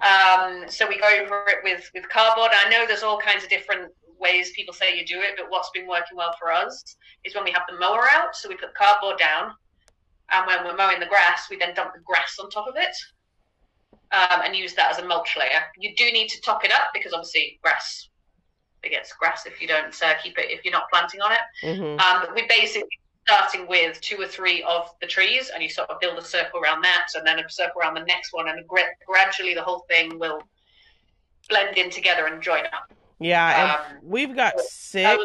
[0.00, 2.50] Um, so we go over it with, with cardboard.
[2.52, 3.92] I know there's all kinds of different
[4.24, 7.44] ways people say you do it, but what's been working well for us is when
[7.44, 8.34] we have the mower out.
[8.34, 9.52] So we put cardboard down,
[10.32, 12.96] and when we're mowing the grass, we then dump the grass on top of it
[14.10, 15.62] um, and use that as a mulch layer.
[15.78, 18.08] You do need to top it up because obviously grass
[18.82, 21.38] it gets grass if you don't uh, keep it if you're not planting on it.
[21.62, 21.98] Mm-hmm.
[22.00, 22.88] Um, we basically
[23.26, 26.60] starting with two or three of the trees, and you sort of build a circle
[26.60, 29.86] around that, and then a circle around the next one, and gra- gradually the whole
[29.88, 30.42] thing will
[31.48, 32.92] blend in together and join up.
[33.18, 35.22] Yeah, Um, and we've got six.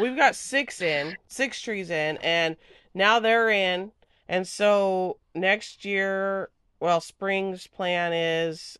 [0.00, 2.56] We've got six in, six trees in, and
[2.94, 3.92] now they're in.
[4.28, 8.78] And so next year, well, spring's plan is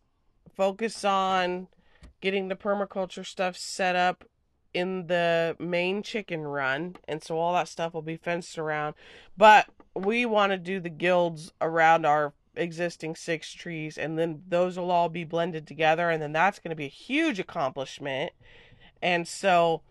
[0.55, 1.67] focus on
[2.21, 4.23] getting the permaculture stuff set up
[4.73, 6.95] in the main chicken run.
[7.07, 8.95] And so all that stuff will be fenced around.
[9.35, 14.77] But we want to do the guilds around our existing six trees, and then those
[14.77, 16.09] will all be blended together.
[16.09, 18.31] And then that's going to be a huge accomplishment.
[19.01, 19.81] And so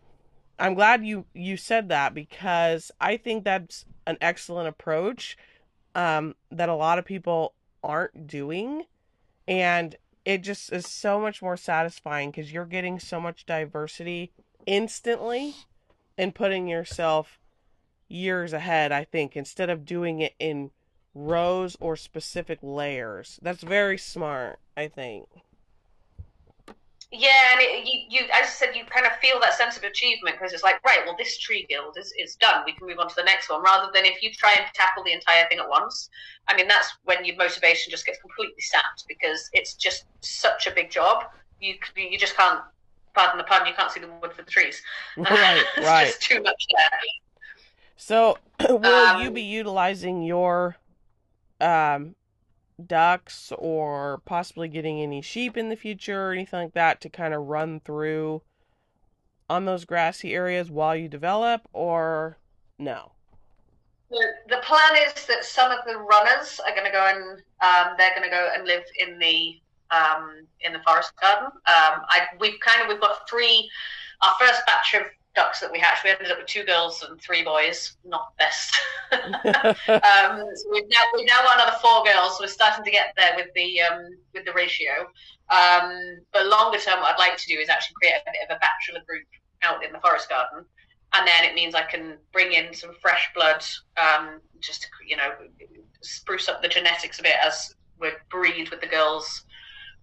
[0.59, 5.37] I'm glad you you said that because I think that's an excellent approach
[5.95, 8.85] um, that a lot of people aren't doing,
[9.47, 14.33] and it just is so much more satisfying because you're getting so much diversity
[14.67, 15.55] instantly
[16.19, 17.39] and putting yourself
[18.09, 18.93] years ahead.
[18.93, 20.71] I think instead of doing it in
[21.17, 24.61] rows or specific layers, that's very smart.
[24.77, 25.27] I think.
[27.13, 29.85] Yeah, and it, you, you, as I said, you kind of feel that sense of
[29.85, 32.63] achievement because it's like, right, well, this tree guild is, is done.
[32.67, 35.05] We can move on to the next one, rather than if you try and tackle
[35.05, 36.11] the entire thing at once.
[36.49, 40.73] I mean, that's when your motivation just gets completely sapped because it's just such a
[40.73, 41.25] big job.
[41.61, 42.61] You you just can't,
[43.15, 44.83] pardon the pun, you can't see the wood for the trees.
[45.17, 46.07] Right, it's right.
[46.07, 47.01] just too much there.
[47.97, 50.77] So, will Um, you be utilizing your
[51.61, 52.15] um,
[52.85, 57.35] ducks or possibly getting any sheep in the future or anything like that to kind
[57.35, 58.43] of run through
[59.49, 62.39] on those grassy areas while you develop, or
[62.79, 63.13] no?
[64.11, 68.15] The, plan is that some of the runners are going to go and um, they're
[68.15, 71.47] going to go and live in the um, in the forest garden.
[71.47, 73.69] Um, I, we've kind of we've got three.
[74.23, 75.03] Our first batch of
[75.37, 77.97] ducks that we hatched, we ended up with two girls and three boys.
[78.05, 78.75] Not the best.
[79.89, 82.39] um, so we've now we've now got another four girls.
[82.39, 85.07] So we're starting to get there with the um, with the ratio.
[85.49, 88.57] Um, but longer term, what I'd like to do is actually create a bit of
[88.57, 89.27] a bachelor group
[89.63, 90.67] out in the forest garden
[91.15, 93.65] and then it means I can bring in some fresh blood,
[93.97, 95.33] um, just to you know
[96.03, 99.45] spruce up the genetics a bit as we breed with the girls.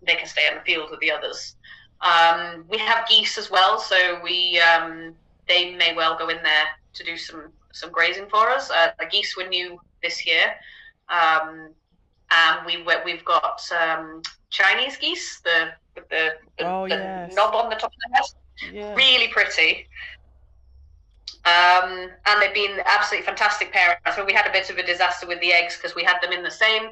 [0.06, 1.56] They can stay in the field with the others.
[2.02, 5.16] Um, we have geese as well, so we um,
[5.48, 8.70] they may well go in there to do some some grazing for us.
[8.70, 10.54] Uh, the geese were new this year,
[11.10, 11.70] um,
[12.32, 17.36] and we we've got um, Chinese geese, the the, the, Oh, the yes.
[17.36, 18.96] knob on the top of the head Yeah.
[18.96, 19.88] really pretty.
[21.46, 24.02] Um, and they've been absolutely fantastic parents.
[24.06, 26.32] But we had a bit of a disaster with the eggs because we had them
[26.32, 26.84] in the same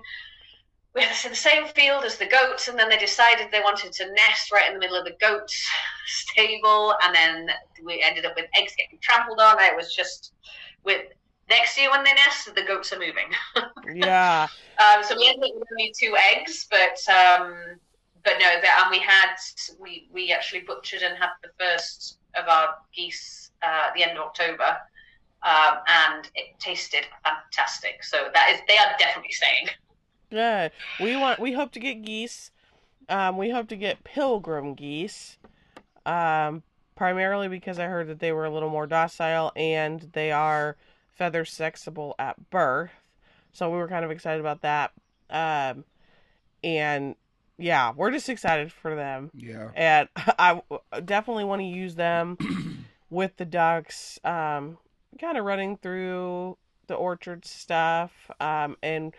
[0.93, 4.11] we had the same field as the goats, and then they decided they wanted to
[4.13, 5.69] nest right in the middle of the goats
[6.05, 7.49] stable, and then
[7.83, 9.55] we ended up with eggs getting trampled on.
[9.59, 10.33] It was just
[10.83, 11.03] with
[11.49, 13.31] next year when they nest, the goats are moving.
[13.93, 14.47] Yeah.
[14.79, 17.55] Um, so we ended up with only two eggs, but um,
[18.23, 19.35] but no, that and we had
[19.79, 24.17] we we actually butchered and had the first of our geese uh, at the end
[24.17, 24.77] of October,
[25.43, 28.03] um, and it tasted fantastic.
[28.03, 29.67] So that is they are definitely staying.
[30.31, 30.69] Yeah.
[30.99, 32.51] We want we hope to get geese.
[33.09, 35.37] Um, we hope to get pilgrim geese.
[36.05, 36.63] Um,
[36.95, 40.77] primarily because I heard that they were a little more docile and they are
[41.17, 42.91] feather sexable at birth.
[43.53, 44.91] So we were kind of excited about that.
[45.29, 45.83] Um,
[46.63, 47.15] and
[47.57, 49.31] yeah, we're just excited for them.
[49.35, 49.71] Yeah.
[49.75, 50.61] and I
[51.03, 52.37] definitely want to use them
[53.09, 54.77] with the ducks, um,
[55.19, 59.13] kind of running through the orchard stuff, um, and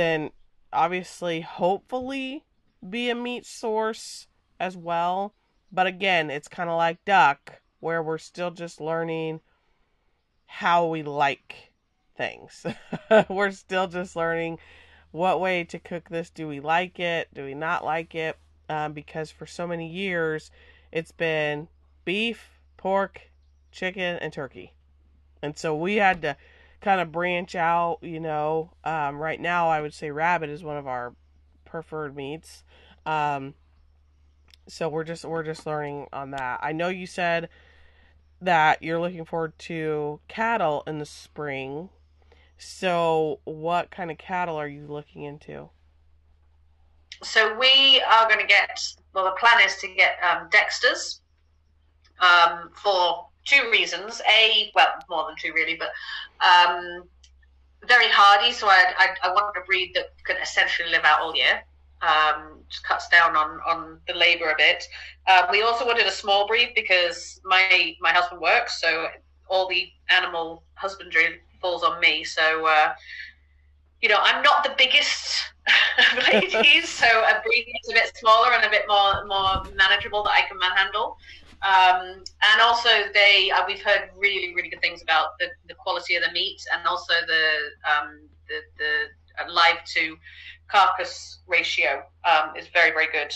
[0.00, 0.30] then
[0.72, 2.44] obviously, hopefully,
[2.88, 4.26] be a meat source
[4.58, 5.34] as well.
[5.70, 9.40] But again, it's kind of like duck, where we're still just learning
[10.46, 11.72] how we like
[12.16, 12.66] things.
[13.28, 14.58] we're still just learning
[15.10, 16.30] what way to cook this.
[16.30, 17.28] Do we like it?
[17.34, 18.38] Do we not like it?
[18.68, 20.50] Um, because for so many years,
[20.92, 21.68] it's been
[22.04, 23.30] beef, pork,
[23.70, 24.72] chicken, and turkey.
[25.42, 26.36] And so we had to
[26.80, 28.72] kind of branch out, you know.
[28.84, 31.14] Um, right now, I would say rabbit is one of our
[31.64, 32.64] preferred meats.
[33.06, 33.54] Um,
[34.68, 36.60] so we're just we're just learning on that.
[36.62, 37.48] I know you said
[38.40, 41.90] that you're looking forward to cattle in the spring.
[42.56, 45.70] So, what kind of cattle are you looking into?
[47.22, 48.80] So we are going to get.
[49.14, 51.20] Well, the plan is to get um, Dexters
[52.20, 54.20] um, for two reasons.
[54.30, 55.90] A, well, more than two really, but
[56.44, 57.04] um,
[57.86, 58.52] very hardy.
[58.52, 61.62] So I, I, I want a breed that could essentially live out all year.
[62.02, 64.84] Um, just cuts down on, on the labour a bit.
[65.26, 69.08] Uh, we also wanted a small breed because my my husband works, so
[69.48, 72.24] all the animal husbandry falls on me.
[72.24, 72.94] So uh,
[74.00, 75.52] you know, I'm not the biggest
[76.32, 80.30] ladies, so a breed that's a bit smaller and a bit more more manageable that
[80.30, 81.18] I can manhandle.
[81.62, 86.14] Um, and also, they uh, we've heard really really good things about the, the quality
[86.14, 90.16] of the meat and also the um, the, the uh, live to
[90.68, 93.34] carcass ratio um, is very very good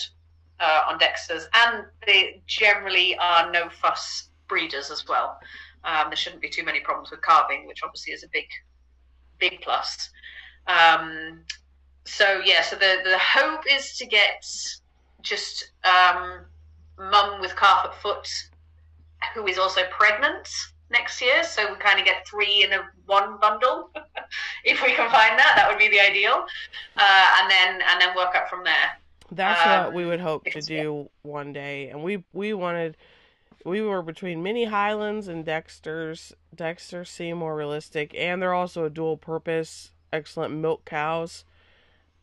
[0.61, 5.39] uh, on Dexters, and they generally are no fuss breeders as well.
[5.85, 8.47] Um, there shouldn't be too many problems with calving, which obviously is a big
[9.39, 10.09] big plus.
[10.66, 11.45] Um,
[12.07, 14.47] so yeah, so the the hope is to get
[15.20, 16.47] just um,
[16.99, 18.29] mum with calf at foot
[19.35, 20.49] who is also pregnant
[20.91, 21.43] next year.
[21.45, 23.91] So we kind of get three in a one bundle.
[24.65, 26.45] if we can find that, that would be the ideal.
[26.97, 28.99] Uh, and then and then work up from there.
[29.31, 31.89] That's um, what we would hope to do one day.
[31.89, 32.97] And we we wanted
[33.65, 36.35] we were between Mini Highlands and Dexter's.
[36.55, 41.45] Dexter seem more realistic, and they're also a dual purpose, excellent milk cows.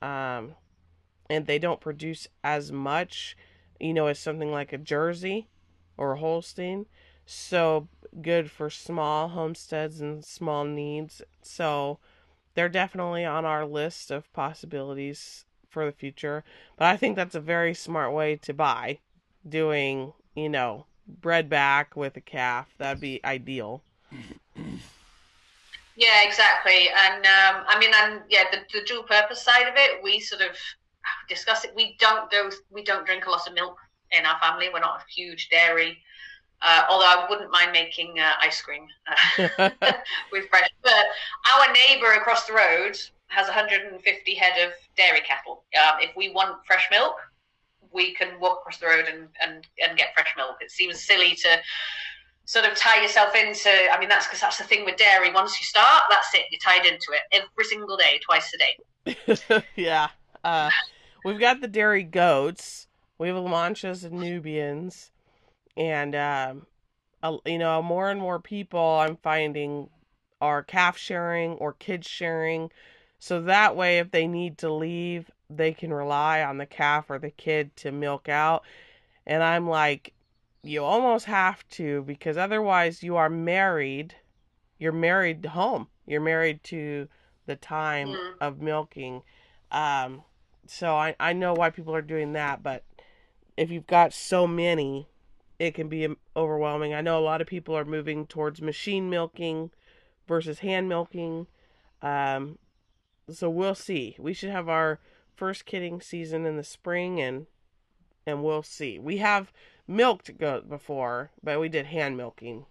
[0.01, 0.55] Um,
[1.29, 3.37] and they don't produce as much,
[3.81, 5.47] you know, as something like a Jersey
[5.97, 6.85] or a Holstein.
[7.25, 7.87] So
[8.21, 11.21] good for small homesteads and small needs.
[11.41, 11.99] So
[12.53, 16.43] they're definitely on our list of possibilities for the future.
[16.77, 18.99] But I think that's a very smart way to buy,
[19.47, 22.67] doing, you know, bred back with a calf.
[22.77, 23.81] That'd be ideal.
[25.95, 26.89] Yeah, exactly.
[26.89, 30.41] And um, I mean, and yeah, the, the dual purpose side of it, we sort
[30.41, 30.55] of
[31.31, 31.71] discuss it.
[31.75, 33.77] We don't go, we don't drink a lot of milk
[34.11, 34.69] in our family.
[34.71, 35.97] We're not a huge dairy.
[36.61, 38.85] Uh, although I wouldn't mind making uh, ice cream
[39.57, 39.69] uh,
[40.31, 40.69] with fresh.
[40.83, 41.05] But
[41.55, 45.63] our neighbour across the road has 150 head of dairy cattle.
[45.75, 47.15] Um, if we want fresh milk,
[47.91, 50.57] we can walk across the road and, and, and get fresh milk.
[50.61, 51.57] It seems silly to
[52.45, 53.71] sort of tie yourself into.
[53.91, 55.31] I mean, that's because that's the thing with dairy.
[55.33, 56.45] Once you start, that's it.
[56.51, 59.63] You're tied into it every single day, twice a day.
[59.75, 60.09] yeah.
[60.43, 60.69] Uh,
[61.23, 62.87] we've got the dairy goats.
[63.17, 65.11] We have Lamanchas and Nubians,
[65.77, 66.65] and um,
[67.45, 69.89] you know, more and more people I'm finding
[70.39, 72.71] are calf sharing or kids sharing.
[73.19, 77.19] So that way, if they need to leave, they can rely on the calf or
[77.19, 78.63] the kid to milk out.
[79.27, 80.13] And I'm like,
[80.63, 84.15] you almost have to because otherwise you are married.
[84.79, 85.87] You're married to home.
[86.07, 87.07] You're married to
[87.45, 88.33] the time mm.
[88.39, 89.21] of milking.
[89.71, 90.23] Um,
[90.73, 92.85] so I, I know why people are doing that, but
[93.57, 95.09] if you've got so many,
[95.59, 96.93] it can be overwhelming.
[96.93, 99.71] I know a lot of people are moving towards machine milking
[100.29, 101.47] versus hand milking.
[102.01, 102.57] Um,
[103.29, 104.15] so we'll see.
[104.17, 105.01] We should have our
[105.35, 107.47] first kidding season in the spring and
[108.25, 108.97] and we'll see.
[108.97, 109.51] We have
[109.89, 112.65] milked goat before, but we did hand milking.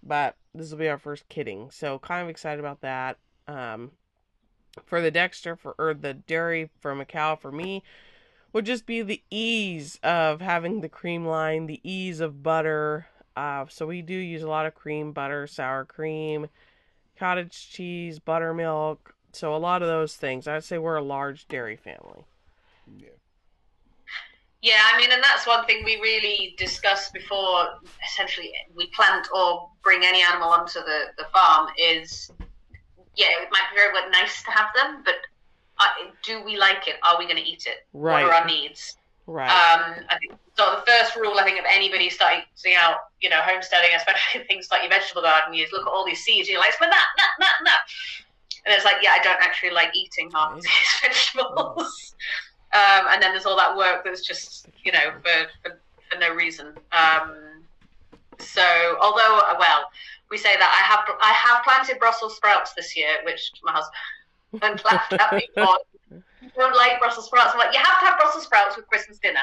[0.00, 3.18] But this will be our first kidding, so kind of excited about that.
[3.48, 3.90] Um,
[4.84, 7.82] for the Dexter for or the dairy for Macau for me
[8.52, 13.06] would just be the ease of having the cream line, the ease of butter.
[13.36, 16.48] Uh, so we do use a lot of cream, butter, sour cream,
[17.18, 19.14] cottage cheese, buttermilk.
[19.32, 20.46] So a lot of those things.
[20.46, 22.26] I'd say we're a large dairy family.
[22.98, 23.08] Yeah.
[24.60, 27.80] Yeah, I mean, and that's one thing we really discussed before.
[28.06, 32.30] Essentially, we plant or bring any animal onto the, the farm is,
[33.16, 35.16] yeah, it might be very nice to have them, but
[35.78, 36.96] uh, do we like it?
[37.02, 37.86] Are we going to eat it?
[37.92, 38.24] Right.
[38.24, 38.96] What are our needs?
[39.26, 39.48] Right.
[39.48, 42.42] Um, I think, so the first rule I think of anybody starting
[42.76, 46.22] out, you know, homesteading, especially things like your vegetable garden, is look at all these
[46.22, 46.48] seeds.
[46.48, 47.80] And you're like, but that, that, that, that.
[48.64, 52.14] And it's like, yeah, I don't actually like eating half of these vegetables.
[52.72, 55.78] Um, and then there's all that work that's just, you know, for, for,
[56.10, 56.68] for no reason.
[56.92, 57.62] Um,
[58.38, 58.62] so,
[59.00, 59.88] although, well,
[60.32, 64.82] we say that I have I have planted Brussels sprouts this year, which my husband
[64.84, 65.76] laughed at me for.
[66.56, 67.50] don't like Brussels sprouts.
[67.52, 69.40] I'm like, you have to have Brussels sprouts with Christmas dinner.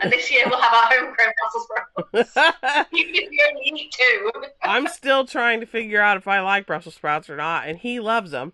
[0.00, 2.88] And this year we'll have our homegrown Brussels sprouts.
[2.92, 4.32] you can only eat two.
[4.62, 8.00] I'm still trying to figure out if I like Brussels sprouts or not, and he
[8.00, 8.52] loves them.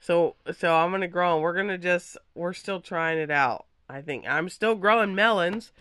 [0.00, 1.42] So so I'm gonna grow them.
[1.42, 3.64] We're gonna just we're still trying it out.
[3.88, 5.72] I think I'm still growing melons.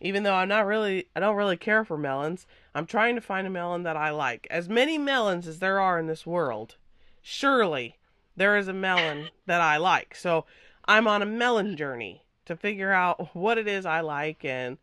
[0.00, 2.48] even though I'm not really, I don't really care for melons.
[2.74, 4.46] I'm trying to find a melon that I like.
[4.50, 6.76] As many melons as there are in this world,
[7.22, 7.98] surely
[8.36, 10.14] there is a melon that I like.
[10.14, 10.44] So
[10.86, 14.44] I'm on a melon journey to figure out what it is I like.
[14.44, 14.78] And,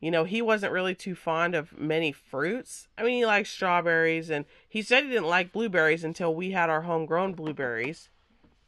[0.00, 2.88] you know, he wasn't really too fond of many fruits.
[2.98, 6.70] I mean, he likes strawberries, and he said he didn't like blueberries until we had
[6.70, 8.08] our homegrown blueberries.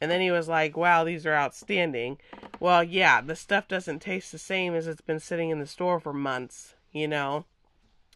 [0.01, 2.19] And then he was like, wow, these are outstanding.
[2.59, 5.99] Well, yeah, the stuff doesn't taste the same as it's been sitting in the store
[5.99, 7.43] for months, you know?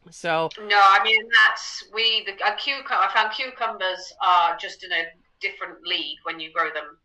[0.09, 0.49] So.
[0.67, 5.03] No, I mean, that's, we, the a cucumber, I found cucumbers are just in a
[5.39, 6.97] different league when you grow them.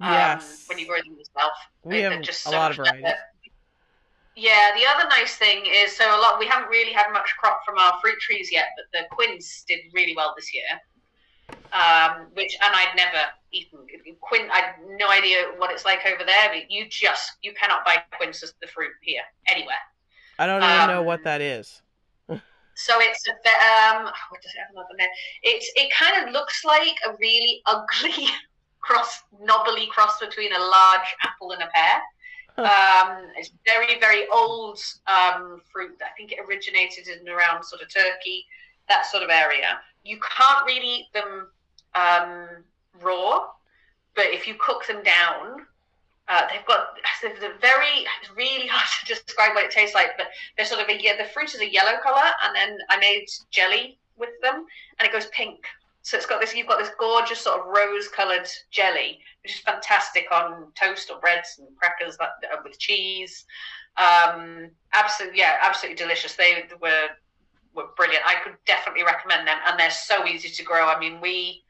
[0.00, 0.64] Um, Yes.
[0.68, 1.52] When you grow them yourself.
[1.84, 3.02] We They're have just a lot of varieties.
[3.02, 3.18] better.
[4.34, 7.60] Yeah, the other nice thing is so a lot we haven't really had much crop
[7.66, 10.64] from our fruit trees yet, but the quince did really well this year.
[11.72, 13.18] Um, which and I'd never
[13.52, 13.80] eaten
[14.20, 14.50] quince.
[14.50, 18.02] I had no idea what it's like over there, but you just you cannot buy
[18.16, 19.74] quince as the fruit here anywhere.
[20.38, 21.82] I don't even know Um, what that is.
[22.82, 25.08] So it's um, what does it have another name?
[25.42, 28.26] It's it kind of looks like a really ugly
[28.80, 32.00] cross, knobbly cross between a large apple and a pear.
[32.58, 35.96] Um, it's very very old um, fruit.
[36.04, 38.46] I think it originated in around sort of Turkey,
[38.88, 39.80] that sort of area.
[40.04, 41.48] You can't really eat them
[41.94, 42.64] um,
[43.00, 43.46] raw,
[44.16, 45.66] but if you cook them down,
[46.28, 50.28] uh, they've got they're very it's really hard to describe what it tastes like, but
[50.56, 53.26] they're sort of a yeah, the fruit is a yellow color, and then I made
[53.50, 54.66] jelly with them,
[54.98, 55.64] and it goes pink.
[56.02, 59.60] So it's got this you've got this gorgeous sort of rose colored jelly, which is
[59.60, 63.44] fantastic on toast or breads and crackers that, uh, with cheese.
[63.96, 66.34] Um, absolutely, yeah, absolutely delicious.
[66.34, 67.08] They were
[67.74, 68.24] were brilliant.
[68.26, 70.86] I could definitely recommend them, and they're so easy to grow.
[70.86, 71.64] I mean, we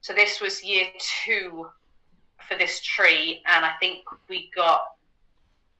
[0.00, 0.86] so this was year
[1.24, 1.68] two
[2.50, 4.82] for this tree, and I think we got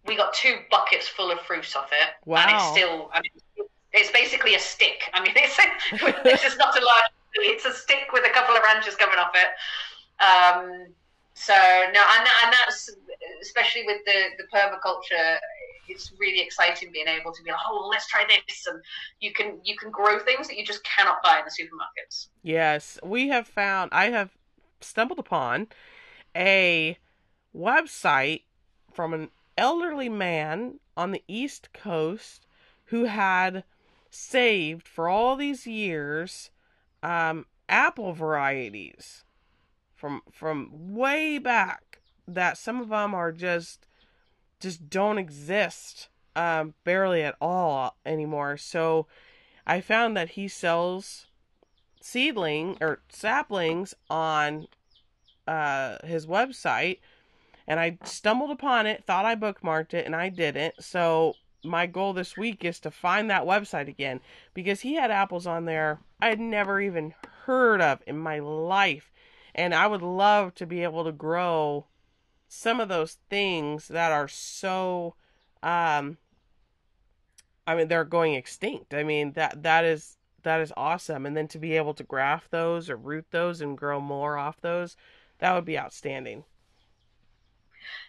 [0.06, 3.10] we got two buckets full of fruit off it, and it's still.
[3.12, 5.10] I mean, it's basically a stick.
[5.12, 5.58] I mean, it's
[6.24, 7.10] it's just not a large.
[7.34, 9.50] It's a stick with a couple of branches coming off it.
[10.22, 10.86] Um,
[11.34, 12.90] so no, and, and that's
[13.42, 15.38] especially with the the permaculture.
[15.88, 18.80] It's really exciting being able to be like, oh, let's try this, and
[19.18, 22.28] you can you can grow things that you just cannot buy in the supermarkets.
[22.44, 24.30] Yes, we have found, I have
[24.80, 25.66] stumbled upon
[26.36, 26.98] a
[27.54, 28.42] website
[28.92, 32.46] from an elderly man on the East Coast
[32.86, 33.64] who had
[34.10, 36.50] saved for all these years
[37.02, 39.24] um, apple varieties
[39.94, 43.86] from from way back that some of them are just
[44.58, 48.56] just don't exist um, barely at all anymore.
[48.56, 49.06] So
[49.66, 51.26] I found that he sells
[52.00, 54.68] seedling or saplings on
[55.51, 56.98] uh, his website,
[57.66, 60.82] and I stumbled upon it, thought I bookmarked it, and I didn't.
[60.82, 61.34] So
[61.64, 64.20] my goal this week is to find that website again
[64.55, 69.11] because he had apples on there I had never even heard of in my life,
[69.55, 71.86] and I would love to be able to grow
[72.48, 75.14] some of those things that are so
[75.62, 76.18] um
[77.66, 78.94] I mean they're going extinct.
[78.94, 82.51] I mean that that is that is awesome and then to be able to graft
[82.51, 84.96] those or root those and grow more off those
[85.41, 86.45] that would be outstanding.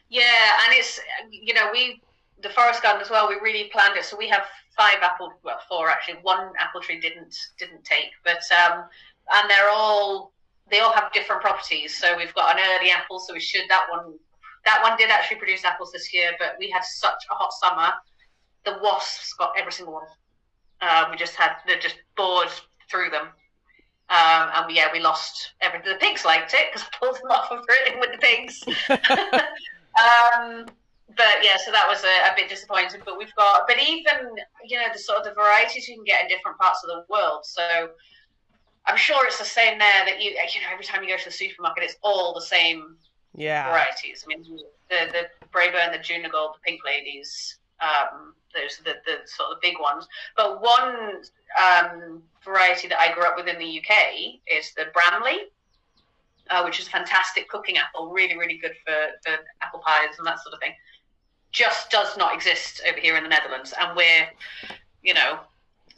[0.10, 2.02] Yeah, and it's you know we
[2.42, 3.30] the forest garden as well.
[3.30, 4.44] We really planned it, so we have
[4.76, 6.20] five apple, well four actually.
[6.22, 8.86] One apple tree didn't didn't take, but um,
[9.34, 10.34] and they're all
[10.70, 11.98] they all have different properties.
[11.98, 14.14] So we've got an early apple, so we should that one
[14.66, 17.94] that one did actually produce apples this year, but we had such a hot summer.
[18.66, 20.08] The wasps got every single one.
[20.82, 22.50] Um, we just had they just bored
[22.90, 23.28] through them.
[24.12, 25.94] Um, and we, yeah, we lost everything.
[25.94, 28.18] The pigs liked it because I pulled them off and threw it in with the
[28.18, 28.60] pigs.
[28.92, 30.66] um,
[31.16, 33.02] but yeah, so that was a, a bit disappointing.
[33.06, 34.36] But we've got, but even
[34.66, 37.06] you know the sort of the varieties you can get in different parts of the
[37.10, 37.46] world.
[37.46, 37.92] So
[38.86, 40.06] I'm sure it's the same there.
[40.06, 42.98] That you you know every time you go to the supermarket, it's all the same
[43.34, 43.70] Yeah.
[43.70, 44.26] varieties.
[44.26, 44.44] I mean,
[44.90, 47.60] the the Braeburn, the Jonagold, the Pink Ladies.
[47.80, 50.08] Um, those are the, the sort of big ones.
[50.36, 51.22] But one
[51.60, 55.50] um, variety that I grew up with in the UK is the Bramley,
[56.50, 58.96] uh, which is a fantastic cooking apple, really, really good for,
[59.26, 60.74] for apple pies and that sort of thing.
[61.52, 64.30] Just does not exist over here in the Netherlands, and we're,
[65.04, 65.40] you know,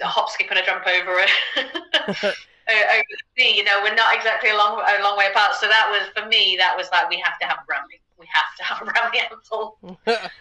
[0.02, 1.30] a hop, skip, and a jump over it.
[2.70, 5.56] over the sea, you know, we're not exactly a long, a long way apart.
[5.56, 6.56] So that was for me.
[6.58, 8.02] That was like we have to have a Bramley.
[8.18, 9.78] We have to have a Bramley apple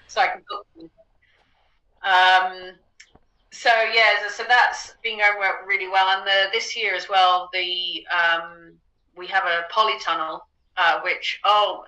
[0.07, 0.67] so I can cook.
[2.05, 2.73] Um,
[3.53, 8.05] so yeah, so that's been going really well, and the, this year as well, the
[8.11, 8.73] um,
[9.17, 10.41] we have a polytunnel,
[10.77, 11.85] uh, which oh,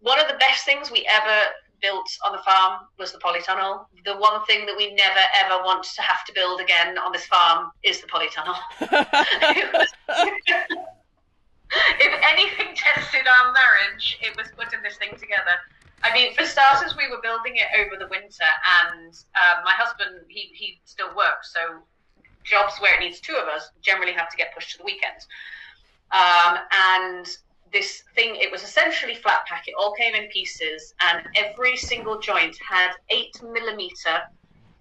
[0.00, 1.50] one of the best things we ever
[1.82, 3.86] built on the farm was the polytunnel.
[4.04, 7.26] The one thing that we never ever want to have to build again on this
[7.26, 8.56] farm is the polytunnel.
[8.80, 10.78] if
[12.32, 15.58] anything tested our marriage, it was putting this thing together.
[16.12, 18.50] I mean, for starters, we were building it over the winter,
[18.84, 21.80] and uh, my husband he he still works, so
[22.44, 25.26] jobs where it needs two of us generally have to get pushed to the weekends.
[26.10, 27.26] Um, and
[27.72, 29.66] this thing, it was essentially flat pack.
[29.66, 34.20] It all came in pieces, and every single joint had eight millimeter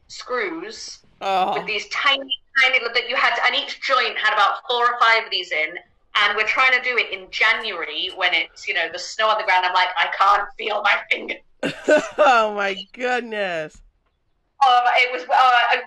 [0.08, 1.54] screws oh.
[1.54, 2.30] with these tiny,
[2.62, 5.54] tiny little that you had, and each joint had about four or five of these
[5.54, 5.76] in.
[6.16, 9.38] And we're trying to do it in January when it's you know the snow on
[9.38, 9.66] the ground.
[9.66, 11.38] I'm like, I can't feel my fingers.
[12.18, 13.82] oh my goodness.
[14.64, 15.24] Oh, it was.
[15.30, 15.82] Oh, I,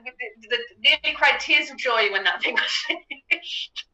[0.49, 2.55] the, nearly cried tears of joy when that thing
[2.89, 2.99] was
[3.31, 3.87] finished.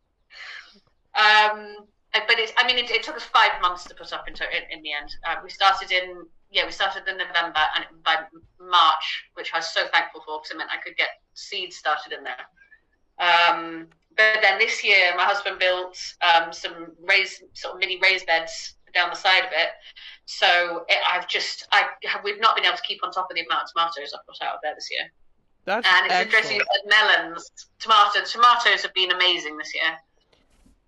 [1.14, 1.76] Um,
[2.12, 2.52] but it's.
[2.56, 4.92] I mean, it, it, took us five months to put up into in, in the
[4.92, 5.10] end.
[5.26, 8.16] Uh, we started in yeah, we started in November, and by
[8.60, 12.12] March, which I was so thankful for because it meant I could get seeds started
[12.12, 12.46] in there.
[13.20, 13.86] Um,
[14.16, 18.74] but then this year, my husband built um, some raised sort of mini raised beds
[18.92, 19.70] down the side of it.
[20.26, 21.84] So it, I've just I
[22.24, 24.36] we've not been able to keep on top of the amount of tomatoes I've put
[24.42, 25.10] out of there this year.
[25.64, 26.34] That's and it's excellent.
[26.34, 28.32] interesting melons, tomatoes.
[28.32, 29.92] Tomatoes have been amazing this year.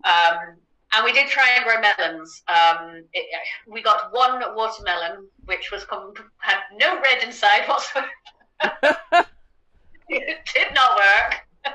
[0.05, 0.57] Um,
[0.95, 2.43] and we did try and grow melons.
[2.49, 3.27] Um, it,
[3.67, 5.87] we got one watermelon, which was
[6.39, 8.09] had no red inside whatsoever.
[10.09, 11.75] it did not work.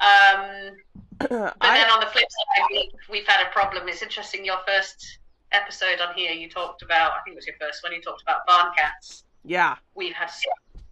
[0.00, 0.76] Um,
[1.18, 3.88] but I, then on the flip side, we, we've had a problem.
[3.88, 4.44] It's interesting.
[4.44, 5.18] Your first
[5.52, 7.12] episode on here, you talked about.
[7.12, 7.92] I think it was your first one.
[7.92, 9.24] You talked about barn cats.
[9.44, 9.76] yeah.
[9.94, 10.48] We've had su-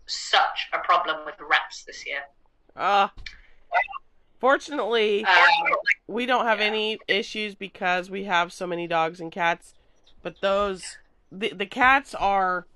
[0.07, 2.21] such a problem with rats this year.
[2.75, 3.09] Uh,
[4.41, 5.35] fortunately, Um,
[6.07, 6.67] we don't have yeah.
[6.67, 9.75] any issues because we have so many dogs and cats.
[10.23, 10.99] But those,
[11.31, 12.67] the, the cats are,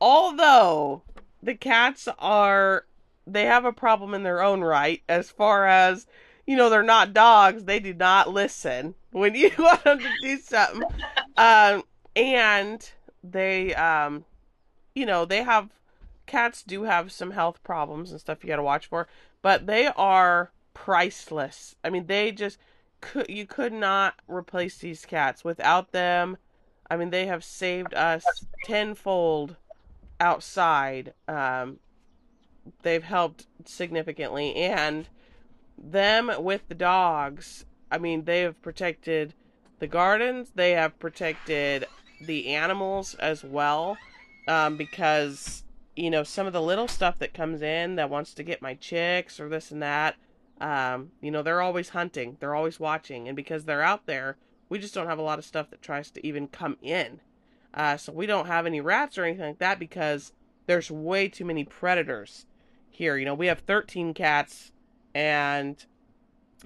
[0.00, 1.02] although
[1.42, 2.86] the cats are,
[3.32, 6.06] they have a problem in their own right as far as,
[6.46, 7.64] you know, they're not dogs.
[7.64, 10.82] They do not listen when you want them to do something.
[11.36, 11.84] Um,
[12.16, 12.90] and
[13.22, 14.24] they, um,
[14.92, 15.68] you know, they have,
[16.26, 19.06] cats do have some health problems and stuff you got to watch for,
[19.40, 21.76] but they are priceless.
[21.84, 22.58] I mean, they just
[23.00, 26.36] could you could not replace these cats without them.
[26.90, 28.24] I mean, they have saved us
[28.64, 29.56] tenfold
[30.20, 31.12] outside.
[31.26, 31.78] Um,
[32.82, 35.08] they've helped significantly, and
[35.76, 37.64] them with the dogs.
[37.90, 39.34] I mean, they have protected
[39.78, 40.52] the gardens.
[40.54, 41.86] They have protected
[42.20, 43.96] the animals as well,
[44.46, 45.64] um, because
[45.96, 48.74] you know some of the little stuff that comes in that wants to get my
[48.74, 50.16] chicks or this and that.
[50.60, 54.36] Um, you know, they're always hunting, they're always watching, and because they're out there,
[54.68, 57.20] we just don't have a lot of stuff that tries to even come in.
[57.72, 60.32] Uh, so we don't have any rats or anything like that because
[60.66, 62.46] there's way too many predators
[62.98, 63.16] here.
[63.16, 64.72] You know, we have 13 cats,
[65.14, 65.82] and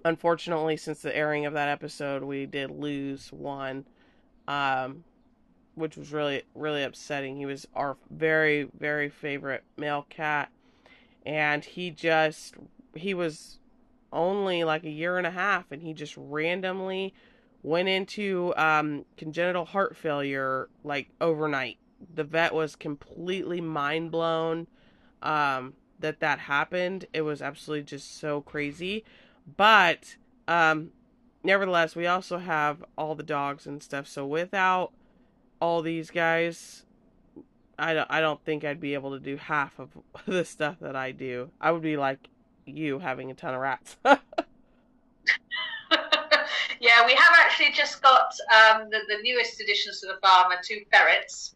[0.05, 3.85] unfortunately, since the airing of that episode, we did lose one,
[4.49, 5.05] um,
[5.75, 7.37] which was really, really upsetting.
[7.37, 10.51] He was our very, very favorite male cat,
[11.25, 12.55] and he just,
[12.95, 13.59] he was
[14.11, 17.13] only like a year and a half, and he just randomly
[17.63, 21.77] went into um, congenital heart failure like overnight.
[22.15, 24.67] The vet was completely mind blown
[25.23, 27.07] um, that that happened.
[27.13, 29.05] It was absolutely just so crazy.
[29.57, 30.93] But um,
[31.43, 34.07] nevertheless, we also have all the dogs and stuff.
[34.07, 34.93] So without
[35.61, 36.85] all these guys,
[37.79, 39.91] I don't, I don't think I'd be able to do half of
[40.27, 41.51] the stuff that I do.
[41.61, 42.29] I would be like
[42.67, 43.97] you having a ton of rats.
[46.81, 50.61] yeah, we have actually just got um, the, the newest additions to the farm are
[50.63, 51.55] two ferrets,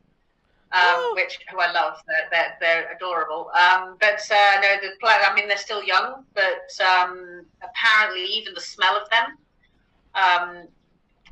[0.76, 1.12] um, Oh.
[1.16, 1.94] which who I love.
[2.06, 3.50] They're, they're, they're adorable.
[3.58, 8.54] Um, but uh, no, the pla- I mean they're still young, but um, apparently even
[8.54, 9.36] the smell of them,
[10.14, 10.68] um,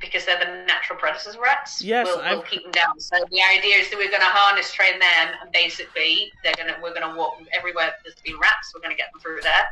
[0.01, 2.99] because they're the natural predators of rats, Yes, will, will keep them down.
[3.01, 6.69] So the idea is that we're going to harness train them, and basically they're going
[6.69, 8.73] to we're going to walk everywhere there's been rats.
[8.75, 9.67] We're going to get them through there,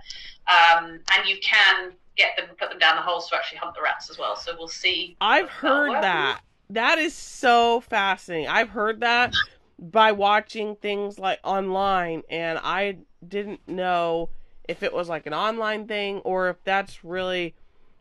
[0.48, 3.82] um, and you can get them put them down the holes to actually hunt the
[3.82, 4.36] rats as well.
[4.36, 5.16] So we'll see.
[5.20, 6.40] I've heard that.
[6.70, 8.48] That is so fascinating.
[8.48, 9.34] I've heard that
[9.82, 14.30] by watching things like online, and I didn't know
[14.68, 17.54] if it was like an online thing or if that's really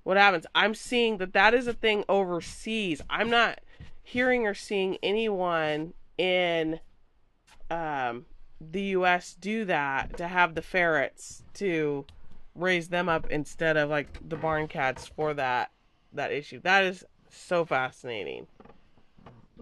[0.03, 0.45] what happens.
[0.53, 3.01] I'm seeing that that is a thing overseas.
[3.09, 3.59] I'm not
[4.03, 6.79] hearing or seeing anyone in
[7.71, 8.25] um,
[8.59, 9.35] the U.S.
[9.39, 12.05] do that to have the ferrets to
[12.53, 15.71] raise them up instead of like the barn cats for that
[16.13, 16.59] that issue.
[16.59, 18.47] That is so fascinating.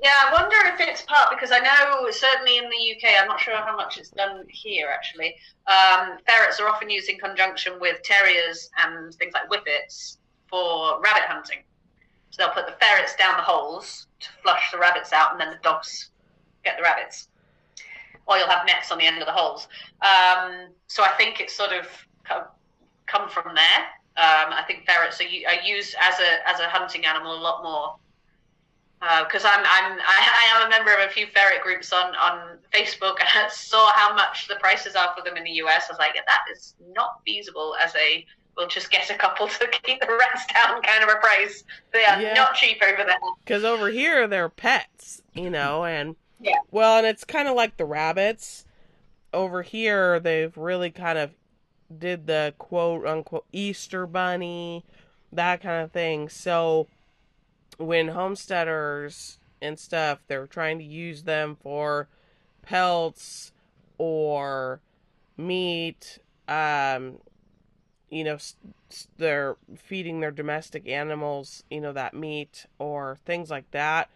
[0.02, 3.40] Yeah, I wonder if it's part because I know certainly in the UK, I'm not
[3.40, 5.36] sure how much it's done here actually.
[5.68, 11.24] Um, ferrets are often used in conjunction with terriers and things like whippets for rabbit
[11.24, 11.60] hunting.
[12.30, 15.50] So they'll put the ferrets down the holes to flush the rabbits out, and then
[15.50, 16.12] the dogs
[16.64, 17.28] get the rabbits.
[18.26, 19.68] Or you'll have nets on the end of the holes.
[20.02, 21.88] Um, so I think it's sort of
[23.08, 23.80] come from there.
[24.16, 27.64] Um, I think ferrets are, are used as a as a hunting animal a lot
[27.64, 27.96] more
[29.00, 32.16] because uh, I'm I'm I, I, am a member of a few ferret groups on
[32.16, 35.86] on Facebook and I saw how much the prices are for them in the US.
[35.90, 38.26] I was like, that is not feasible as a
[38.58, 41.64] we'll just get a couple to keep the rats down kind of a price.
[41.94, 42.34] They are yeah.
[42.34, 43.18] not cheap over there.
[43.44, 46.60] Because over here they're pets, you know, and yeah.
[46.72, 48.66] Well, and it's kind of like the rabbits.
[49.34, 51.32] Over here, they've really kind of
[51.96, 54.84] did the quote unquote Easter bunny,
[55.32, 56.30] that kind of thing.
[56.30, 56.88] So
[57.80, 62.08] when homesteaders and stuff they're trying to use them for
[62.62, 63.52] pelts
[63.98, 64.80] or
[65.38, 67.18] meat um
[68.10, 68.38] you know
[69.18, 74.10] they're feeding their domestic animals you know that meat or things like that.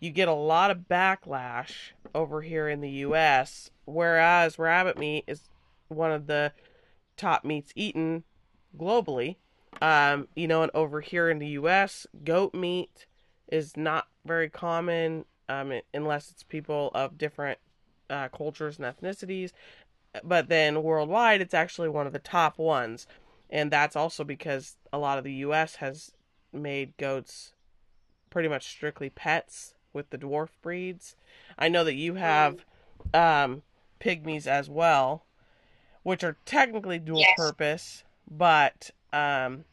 [0.00, 5.48] You get a lot of backlash over here in the US whereas rabbit meat is
[5.88, 6.52] one of the
[7.16, 8.24] top meats eaten
[8.78, 9.36] globally.
[9.80, 13.06] Um you know and over here in the US goat meat
[13.48, 17.58] is not very common um, unless it's people of different
[18.10, 19.52] uh, cultures and ethnicities.
[20.24, 23.06] But then worldwide, it's actually one of the top ones.
[23.50, 26.12] And that's also because a lot of the US has
[26.52, 27.52] made goats
[28.30, 31.16] pretty much strictly pets with the dwarf breeds.
[31.58, 32.64] I know that you have
[33.14, 33.62] um,
[34.00, 35.24] pygmies as well,
[36.02, 37.34] which are technically dual yes.
[37.36, 39.64] purpose, but um,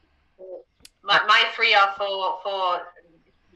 [1.04, 2.82] my, my three are for for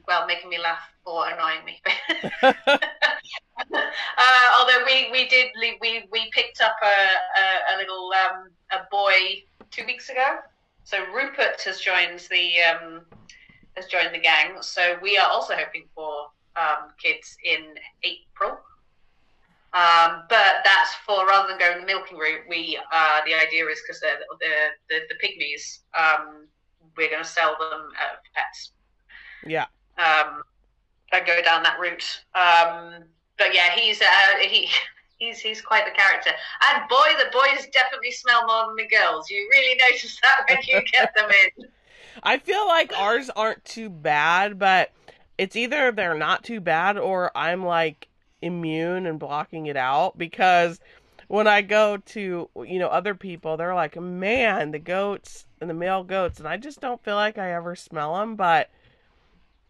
[0.09, 1.79] well, making me laugh or annoying me.
[2.43, 2.57] uh,
[4.59, 5.49] although we, we did
[5.79, 10.39] we, we picked up a, a, a little um, a boy two weeks ago.
[10.83, 13.01] So Rupert has joined the um,
[13.77, 14.61] has joined the gang.
[14.61, 18.57] So we are also hoping for um, kids in April.
[19.71, 22.41] Um, but that's for rather than going the milking route.
[22.49, 24.15] We uh, the idea is because the
[24.89, 25.81] the, the pygmies.
[25.95, 26.47] Um,
[26.97, 28.71] we're going to sell them as pets.
[29.45, 29.65] Yeah
[29.99, 30.41] um,
[31.11, 32.23] and go down that route.
[32.35, 33.03] Um,
[33.37, 34.69] but yeah, he's uh, he.
[35.21, 36.29] He's, he's quite the character.
[36.69, 39.29] And boy, the boys definitely smell more than the girls.
[39.29, 41.67] You really notice that when you get them in.
[42.23, 44.93] I feel like ours aren't too bad, but
[45.37, 48.07] it's either they're not too bad or I'm like
[48.41, 50.79] immune and blocking it out because
[51.27, 55.73] when I go to you know other people, they're like, "Man, the goats and the
[55.73, 58.35] male goats," and I just don't feel like I ever smell them.
[58.35, 58.69] But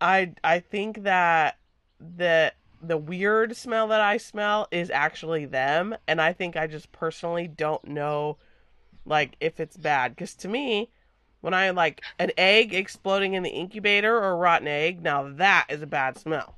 [0.02, 1.58] I I think that
[2.00, 6.92] the the weird smell that I smell is actually them, and I think I just
[6.92, 8.38] personally don't know
[9.06, 10.90] like if it's bad because to me
[11.42, 15.68] when I like an egg exploding in the incubator or a rotten egg, now that
[15.70, 16.56] is a bad smell.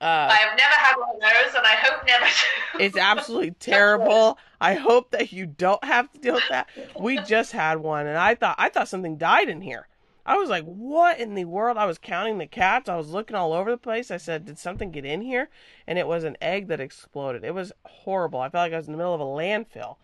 [0.00, 2.84] Uh, I have never had one of those, and I hope never to.
[2.84, 4.36] it's absolutely terrible.
[4.60, 6.68] I hope that you don't have to deal with that.
[6.98, 9.86] We just had one, and I thought I thought something died in here.
[10.26, 11.78] I was like, what in the world?
[11.78, 12.88] I was counting the cats.
[12.88, 14.10] I was looking all over the place.
[14.10, 15.48] I said, did something get in here?
[15.86, 17.44] And it was an egg that exploded.
[17.44, 18.40] It was horrible.
[18.40, 19.96] I felt like I was in the middle of a landfill.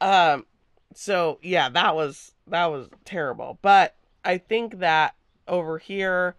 [0.00, 0.46] Um,
[0.92, 3.60] so yeah, that was that was terrible.
[3.62, 3.94] But
[4.24, 5.14] I think that
[5.46, 6.34] over here,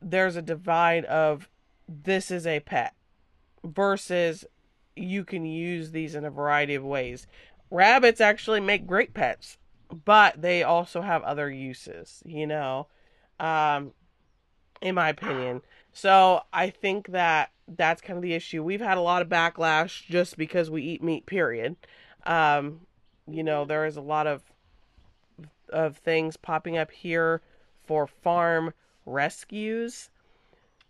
[0.00, 1.50] there's a divide of
[1.86, 2.94] this is a pet
[3.62, 4.46] versus
[4.96, 7.26] you can use these in a variety of ways.
[7.70, 9.58] Rabbits actually make great pets
[10.04, 12.88] but they also have other uses, you know,
[13.38, 13.92] um,
[14.80, 15.62] in my opinion.
[15.92, 18.62] So I think that that's kind of the issue.
[18.62, 21.76] We've had a lot of backlash just because we eat meat, period.
[22.26, 22.80] Um,
[23.28, 24.42] you know, there is a lot of
[25.70, 27.40] of things popping up here
[27.86, 28.72] for farm
[29.06, 30.10] rescues,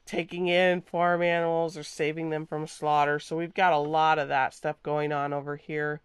[0.04, 3.18] taking in farm animals or saving them from slaughter.
[3.18, 6.00] So we've got a lot of that stuff going on over here.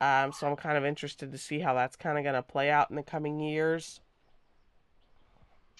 [0.00, 2.70] Um, so I'm kind of interested to see how that's kind of going to play
[2.70, 4.00] out in the coming years.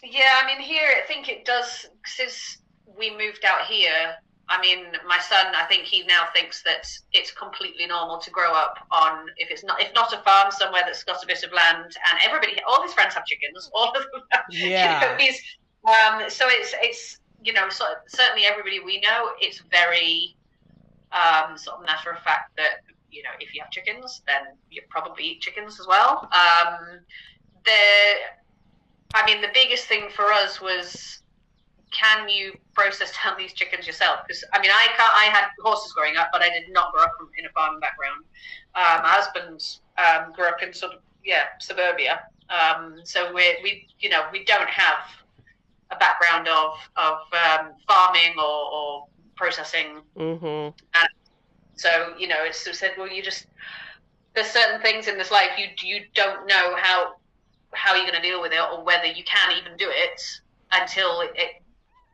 [0.03, 1.87] Yeah, I mean, here I think it does.
[2.05, 2.59] Since
[2.99, 4.15] we moved out here,
[4.49, 8.53] I mean, my son, I think he now thinks that it's completely normal to grow
[8.53, 11.53] up on if it's not if not a farm somewhere that's got a bit of
[11.53, 14.43] land, and everybody, all his friends have chickens, all of them.
[14.51, 15.01] Yeah.
[15.01, 15.43] you know, he's,
[15.85, 20.37] um, so it's it's you know so, certainly everybody we know it's very
[21.13, 22.81] um, sort of matter of fact that
[23.17, 26.29] you know, if you have chickens, then you probably eat chickens as well.
[26.33, 27.01] Um,
[27.65, 27.83] the,
[29.15, 31.23] I mean, the biggest thing for us was
[31.93, 34.21] can you process down these chickens yourself?
[34.27, 37.05] Because I mean, I can't, I had horses growing up, but I did not grow
[37.05, 38.25] up in a farming background.
[38.75, 43.89] Uh, my husband um, grew up in sort of yeah suburbia, um, so we we
[43.99, 44.99] you know we don't have
[45.91, 49.07] a background of of um, farming or, or
[49.37, 50.03] processing.
[50.17, 50.77] Mm-hmm.
[51.77, 53.47] So you know, it's sort of said, well, you just
[54.35, 57.15] there's certain things in this life you you don't know how
[57.73, 60.21] how you're going to deal with it or whether you can even do it
[60.73, 61.63] until it, it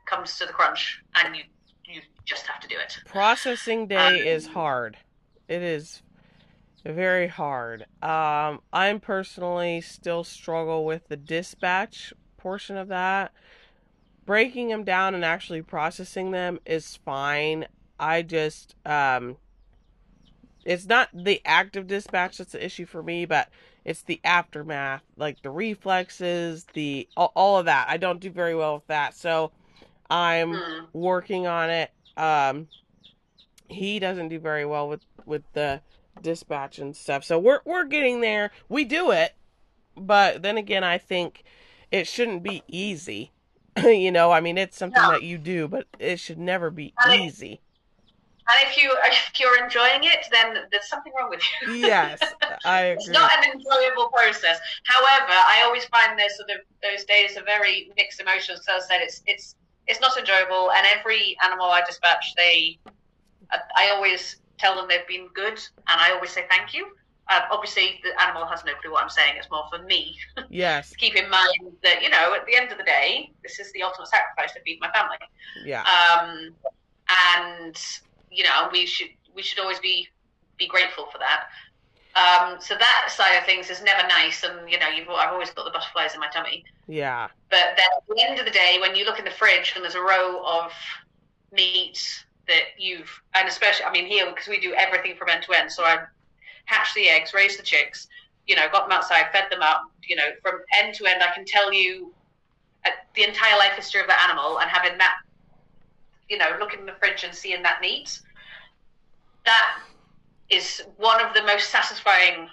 [0.06, 1.42] comes to the crunch and you
[1.84, 2.98] you just have to do it.
[3.06, 4.96] Processing day um, is hard.
[5.48, 6.02] It is
[6.84, 7.86] very hard.
[8.02, 13.32] Um, I'm personally still struggle with the dispatch portion of that.
[14.24, 17.66] Breaking them down and actually processing them is fine.
[17.98, 19.36] I just um,
[20.64, 23.48] it's not the active dispatch that's the issue for me, but
[23.84, 27.88] it's the aftermath, like the reflexes, the all, all of that.
[27.88, 29.50] I don't do very well with that, so
[30.08, 30.86] I'm mm.
[30.92, 31.90] working on it.
[32.16, 32.68] Um,
[33.68, 35.80] he doesn't do very well with with the
[36.20, 38.52] dispatch and stuff, so we're we're getting there.
[38.68, 39.34] We do it,
[39.96, 41.42] but then again, I think
[41.90, 43.32] it shouldn't be easy.
[43.82, 45.12] you know, I mean, it's something no.
[45.12, 47.61] that you do, but it should never be easy.
[48.52, 51.74] And if you if you're enjoying it, then there's something wrong with you.
[51.74, 52.20] yes,
[52.64, 52.92] I agree.
[53.04, 54.60] it's not an enjoyable process.
[54.84, 58.60] However, I always find those sort of those days are very mixed emotions.
[58.66, 59.54] So I said it's it's
[59.86, 62.78] it's not enjoyable, and every animal I dispatch, they
[63.76, 66.86] I always tell them they've been good, and I always say thank you.
[67.32, 69.34] Um, obviously, the animal has no clue what I'm saying.
[69.38, 70.16] It's more for me.
[70.50, 70.94] Yes.
[70.96, 73.82] keep in mind that you know, at the end of the day, this is the
[73.82, 75.16] ultimate sacrifice to feed my family.
[75.64, 75.82] Yeah.
[75.82, 76.54] Um,
[77.34, 77.76] and
[78.32, 80.08] you know, we should we should always be
[80.58, 81.44] be grateful for that.
[82.14, 85.50] Um, so that side of things is never nice, and you know, you've, I've always
[85.50, 86.64] got the butterflies in my tummy.
[86.86, 87.28] Yeah.
[87.50, 89.82] But then at the end of the day, when you look in the fridge and
[89.82, 90.72] there's a row of
[91.52, 95.52] meat that you've, and especially, I mean, here because we do everything from end to
[95.52, 95.72] end.
[95.72, 96.04] So I
[96.66, 98.08] hatch the eggs, raise the chicks,
[98.46, 101.22] you know, got them outside, fed them up, you know, from end to end.
[101.22, 102.12] I can tell you
[102.84, 105.14] uh, the entire life history of that animal, and having that
[106.28, 108.20] you know, looking in the fridge and seeing that meat,
[109.44, 109.80] that
[110.50, 112.48] is one of the most satisfying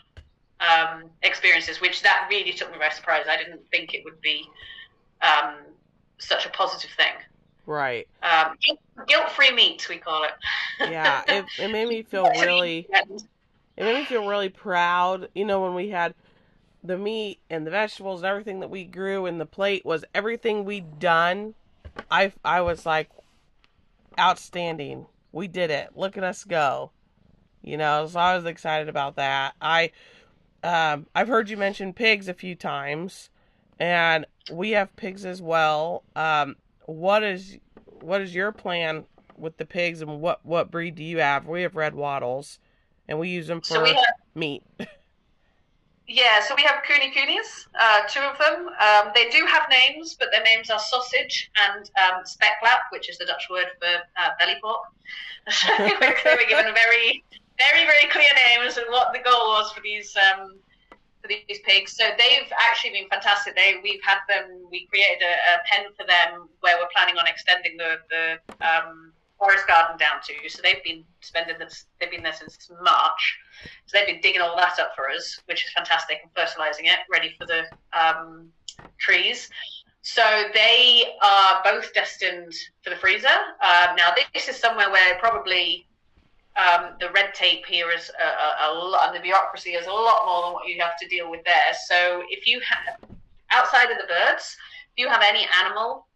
[0.59, 3.26] um, experiences, which that really took me by surprise.
[3.30, 4.45] I didn't think it would be
[5.22, 5.55] um,
[6.17, 7.13] such a positive thing.
[7.65, 8.07] Right.
[8.24, 8.57] Um,
[9.07, 10.32] guilt-free meat, we call it.
[10.80, 12.88] yeah, it, it made me feel really.
[12.91, 15.30] It made me feel really proud.
[15.36, 16.13] You know, when we had
[16.84, 20.65] the meat and the vegetables and everything that we grew, and the plate was everything
[20.65, 21.53] we'd done.
[22.09, 23.09] I I was like,
[24.18, 25.05] outstanding.
[25.32, 25.89] We did it.
[25.95, 26.91] Look at us go.
[27.62, 29.53] You know, so I was excited about that.
[29.62, 29.91] I
[30.64, 33.30] um I've heard you mention pigs a few times
[33.80, 36.03] and we have pigs as well.
[36.16, 36.55] Um
[36.86, 37.57] what is
[38.01, 39.05] what is your plan
[39.38, 41.47] with the pigs and what what breed do you have?
[41.47, 42.60] We have red wattles
[43.07, 43.97] and we use them for so have,
[44.36, 44.64] meat.
[46.10, 48.68] Yeah, so we have Kune Kunes, uh, two of them.
[48.82, 53.20] Um, they do have names, but their names are sausage and um, speklap, which is
[53.20, 54.82] the Dutch word for uh, belly pork.
[55.51, 57.24] So they were given very,
[57.60, 60.57] very, very clear names and what the goal was for these um,
[61.22, 61.95] for these pigs.
[61.95, 63.55] So they've actually been fantastic.
[63.55, 64.66] They we've had them.
[64.72, 69.14] We created a, a pen for them where we're planning on extending the the um,
[69.39, 70.49] forest garden down to.
[70.49, 73.39] So they've been spending this, they've been there since March.
[73.85, 76.99] So they've been digging all that up for us, which is fantastic, and fertilizing it,
[77.09, 77.63] ready for the
[77.97, 78.49] um,
[78.97, 79.49] trees.
[80.01, 83.27] So they are both destined for the freezer.
[83.63, 85.87] Um, now this is somewhere where probably
[86.55, 89.91] um, the red tape here is a, a, a, lot, and the bureaucracy is a
[89.91, 91.73] lot more than what you have to deal with there.
[91.87, 93.09] So if you have
[93.51, 94.57] outside of the birds,
[94.95, 96.07] if you have any animal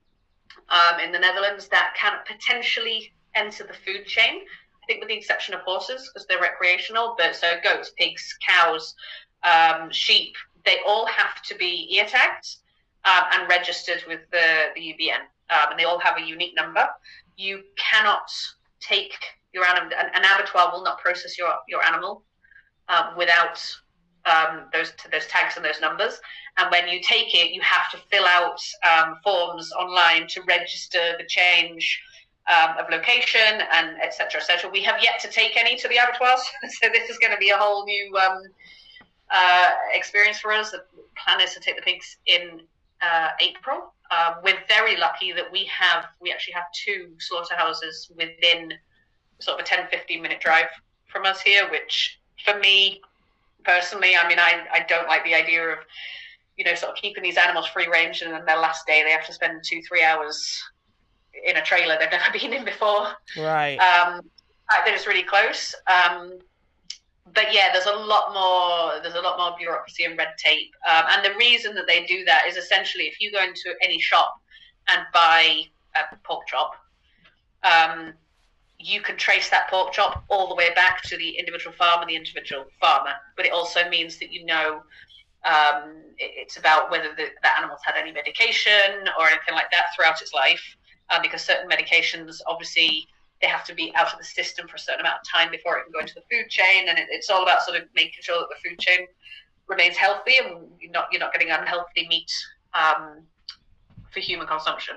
[0.70, 4.42] um, in the Netherlands that can potentially enter the food chain.
[4.84, 8.96] I think with the exception of horses because they're recreational, but so goats, pigs, cows,
[9.44, 10.36] um, sheep,
[10.66, 12.58] they all have to be ear tagged
[13.06, 16.88] um, and registered with the, the UBN, um, and they all have a unique number.
[17.38, 18.30] You cannot
[18.80, 19.14] take
[19.54, 22.24] your animal, an, an abattoir will not process your, your animal
[22.90, 23.64] um, without
[24.26, 26.20] um, those those tags and those numbers.
[26.58, 31.16] And when you take it, you have to fill out um, forms online to register
[31.18, 32.02] the change
[32.48, 34.42] um, of location and etc.
[34.42, 34.70] etc.
[34.70, 36.42] We have yet to take any to the abattoirs,
[36.82, 38.42] so this is going to be a whole new um,
[39.32, 40.72] uh, experience for us.
[40.72, 40.84] The
[41.18, 42.62] plan is to take the pigs in
[43.02, 43.94] uh, April.
[44.12, 48.74] Uh, we're very lucky that we have we actually have two slaughterhouses within
[49.40, 50.68] sort of a 10 15 minute drive
[51.08, 53.02] from us here which for me
[53.64, 55.80] personally i mean i, I don't like the idea of
[56.58, 59.12] you know, sort of keeping these animals free range, and then their last day they
[59.12, 60.62] have to spend two, three hours
[61.46, 63.08] in a trailer they've never been in before.
[63.38, 63.78] Right.
[63.78, 64.22] Um,
[64.70, 65.76] that is really close.
[65.88, 66.40] Um,
[67.34, 69.02] but yeah, there's a lot more.
[69.02, 70.72] There's a lot more bureaucracy and red tape.
[70.90, 74.00] Um, and the reason that they do that is essentially if you go into any
[74.00, 74.36] shop
[74.90, 75.64] and buy
[75.96, 76.76] a pork chop,
[77.64, 78.14] um,
[78.84, 82.10] you can trace that pork chop all the way back to the individual farm and
[82.10, 83.14] the individual farmer.
[83.38, 84.82] But it also means that you know
[85.46, 89.86] um, it, it's about whether the, the animal's had any medication or anything like that
[89.96, 90.64] throughout its life,
[91.10, 93.08] uh, because certain medications obviously
[93.42, 95.78] they have to be out of the system for a certain amount of time before
[95.78, 98.22] it can go into the food chain, and it, it's all about sort of making
[98.22, 99.08] sure that the food chain
[99.68, 102.32] remains healthy and you're not you're not getting unhealthy meat
[102.74, 103.22] um,
[104.12, 104.96] for human consumption.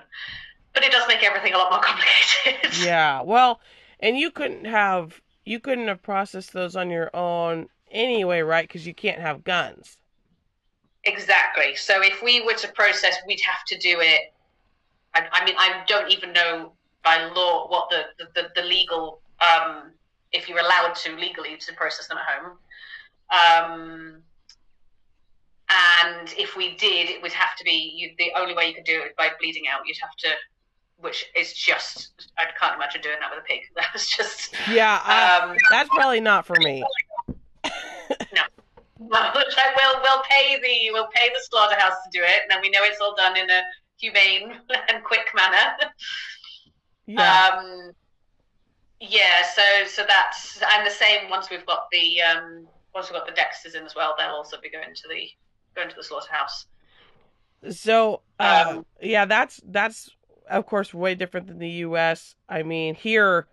[0.75, 2.85] But it does make everything a lot more complicated.
[2.85, 3.23] Yeah.
[3.23, 3.61] Well,
[4.01, 8.67] and you couldn't have you couldn't have processed those on your own anyway, right?
[8.67, 9.99] Because you can't have guns.
[11.05, 11.77] Exactly.
[11.77, 14.33] So if we were to process, we'd have to do it.
[15.15, 16.73] I, I mean, I don't even know
[17.05, 19.93] by law what the the, the, the legal um,
[20.33, 22.59] if you're allowed to legally to process them at home.
[23.31, 24.23] Um,
[25.69, 28.85] and if we did, it would have to be you, the only way you could
[28.85, 29.81] do it by bleeding out.
[29.87, 30.29] You'd have to,
[30.99, 33.61] which is just I can't imagine doing that with a pig.
[33.77, 35.01] That's just Yeah.
[35.05, 36.83] I, um, that's probably not for me.
[37.27, 37.35] Well,
[38.99, 42.81] we'll we'll pay the we'll pay the slaughterhouse to do it, and then we know
[42.83, 43.63] it's all done in a
[43.99, 44.53] humane
[44.89, 45.77] and quick manner.
[47.07, 47.51] Yeah.
[47.59, 47.91] Um,
[49.01, 53.27] yeah, so so that's and the same once we've got the um, once we've got
[53.27, 55.29] the Dexters in as well, they'll also be going to the
[55.75, 56.67] going to the slaughterhouse.
[57.71, 60.11] So, uh, Um, yeah, that's that's
[60.49, 62.35] of course way different than the U.S.
[62.49, 63.47] I mean, here,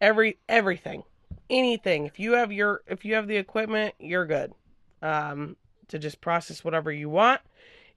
[0.00, 1.02] every everything,
[1.50, 2.06] anything.
[2.06, 4.52] If you have your if you have the equipment, you're good.
[5.02, 5.56] Um,
[5.88, 7.40] to just process whatever you want.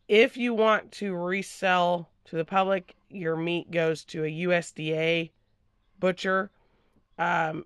[0.07, 5.31] If you want to resell to the public, your meat goes to a USDA
[5.99, 6.51] butcher,
[7.17, 7.65] um,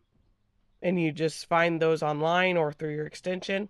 [0.82, 3.70] and you just find those online or through your extension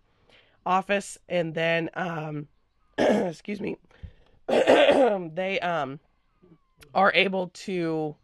[0.66, 2.48] office, and then um,
[2.98, 3.78] excuse me
[4.48, 6.00] they um
[6.94, 8.16] are able to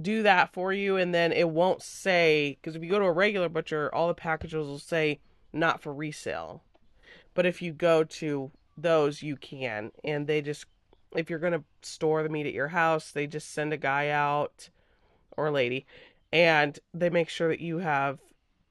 [0.00, 3.12] do that for you and then it won't say because if you go to a
[3.12, 5.18] regular butcher all the packages will say
[5.52, 6.62] not for resale.
[7.34, 10.66] But if you go to those you can and they just
[11.14, 14.08] if you're going to store the meat at your house they just send a guy
[14.08, 14.70] out
[15.36, 15.86] or lady
[16.32, 18.20] and they make sure that you have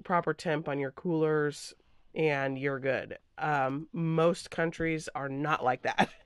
[0.05, 1.73] proper temp on your coolers
[2.15, 3.17] and you're good.
[3.37, 6.09] Um most countries are not like that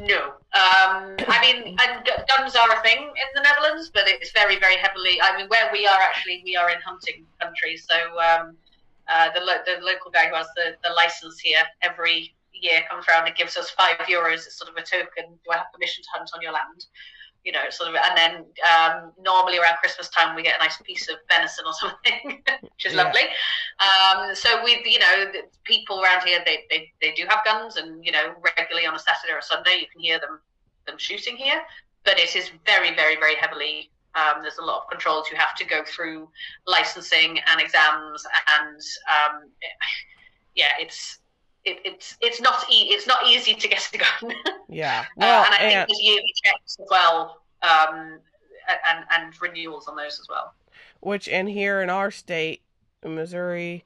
[0.00, 4.58] No, um, I mean, and guns are a thing in the Netherlands, but it's very,
[4.58, 5.20] very heavily.
[5.20, 8.56] I mean, where we are actually, we are in hunting country, so um,
[9.08, 13.06] uh, the lo- the local guy who has the, the license here every year comes
[13.08, 15.38] around and gives us five euros as sort of a token.
[15.44, 16.86] Do I have permission to hunt on your land?
[17.48, 18.32] You know, sort of, and then
[18.72, 22.84] um, normally around Christmas time we get a nice piece of venison or something, which
[22.84, 23.04] is Yeah.
[23.04, 23.24] lovely.
[23.80, 27.76] Um, so we, you know, the people around here they, they, they do have guns,
[27.76, 30.34] and you know, regularly on a Saturday or a Sunday you can hear them
[30.86, 31.60] them shooting here.
[32.04, 33.90] But it is very, very, very heavily.
[34.14, 36.28] Um, there's a lot of controls you have to go through,
[36.66, 38.26] licensing and exams,
[38.58, 38.80] and
[39.16, 39.34] um,
[40.54, 41.20] yeah, it's
[41.68, 44.34] it, it's it's not e- it's not easy to get a gun.
[44.68, 48.18] yeah Uh, and I think and- there's yearly checks as well, um,
[48.90, 50.54] and and renewals on those as well.
[51.00, 52.62] which and here in our state
[53.02, 53.84] in missouri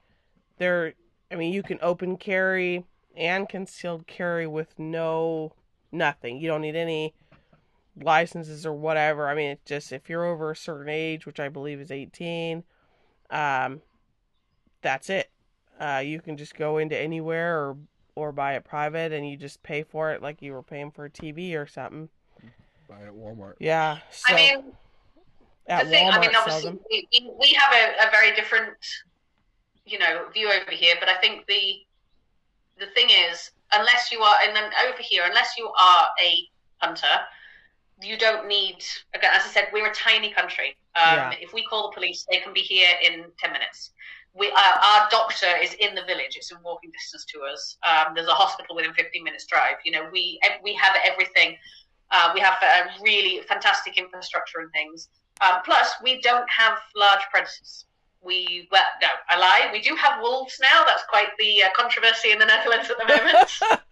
[0.58, 0.94] there
[1.30, 2.84] i mean you can open carry
[3.16, 5.52] and concealed carry with no
[5.92, 7.12] nothing you don't need any
[8.02, 11.48] licenses or whatever i mean it's just if you're over a certain age which i
[11.48, 12.64] believe is 18
[13.30, 13.82] um
[14.80, 15.30] that's it
[15.82, 17.76] uh you can just go into anywhere or
[18.14, 21.04] or buy it private and you just pay for it like you were paying for
[21.06, 22.08] a tv or something
[22.88, 23.54] Buy it at Walmart.
[23.58, 24.72] yeah so I mean,
[25.66, 28.74] at the thing, walmart I mean, obviously, we, we- we have a, a very different,
[29.86, 30.96] you know, view over here.
[31.00, 31.76] But I think the
[32.80, 36.48] the thing is, unless you are, and then over here, unless you are a
[36.84, 37.16] hunter,
[38.02, 38.84] you don't need.
[39.14, 40.76] Again, as I said, we're a tiny country.
[40.96, 41.34] Um, Yeah.
[41.40, 43.92] If we call the police, they can be here in ten minutes.
[44.34, 47.76] We, uh, our doctor is in the village; it's in walking distance to us.
[47.82, 49.76] Um, there's a hospital within 15 minutes drive.
[49.84, 51.56] You know, we we have everything.
[52.10, 55.08] Uh, we have a really fantastic infrastructure and things.
[55.40, 57.86] Um, plus, we don't have large predators.
[58.22, 59.68] We well, no, I lie.
[59.72, 60.84] We do have wolves now.
[60.86, 63.50] That's quite the uh, controversy in the Netherlands at the moment.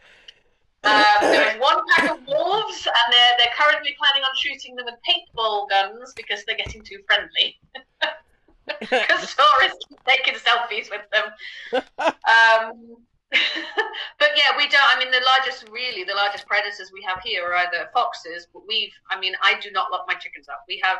[0.84, 4.86] um, there is one pack of wolves, and they're they're currently planning on shooting them
[4.86, 7.58] with paintball guns because they're getting too friendly.
[8.78, 11.26] Because tourists keep taking selfies with them.
[11.74, 12.96] Um,
[14.18, 14.86] but yeah, we don't.
[14.90, 18.46] I mean, the largest, really, the largest predators we have here are either foxes.
[18.52, 20.64] But we've, I mean, I do not lock my chickens up.
[20.68, 20.98] We have,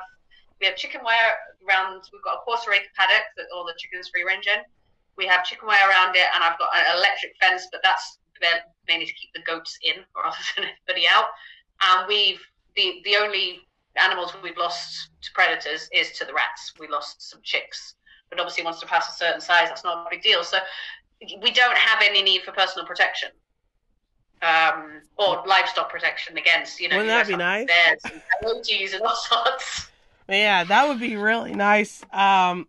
[0.60, 1.34] we have chicken wire
[1.66, 2.02] around.
[2.12, 4.62] We've got a quarter acre paddock that all the chickens free range in.
[5.16, 8.18] We have chicken wire around it, and I've got an electric fence, but that's
[8.88, 11.26] mainly to keep the goats in rather than anybody out.
[11.82, 12.40] And we've
[12.76, 13.60] the the only
[14.02, 16.72] animals we've lost to predators is to the rats.
[16.78, 17.94] We lost some chicks,
[18.28, 20.42] but obviously once they pass a certain size, that's not a big deal.
[20.44, 20.58] So
[21.20, 23.30] we don't have any need for personal protection
[24.42, 27.66] um, or livestock protection against, you know, Wouldn't that be nice?
[27.66, 29.88] bears and coyotes and all sorts.
[30.28, 32.02] Yeah, that would be really nice.
[32.12, 32.68] Um,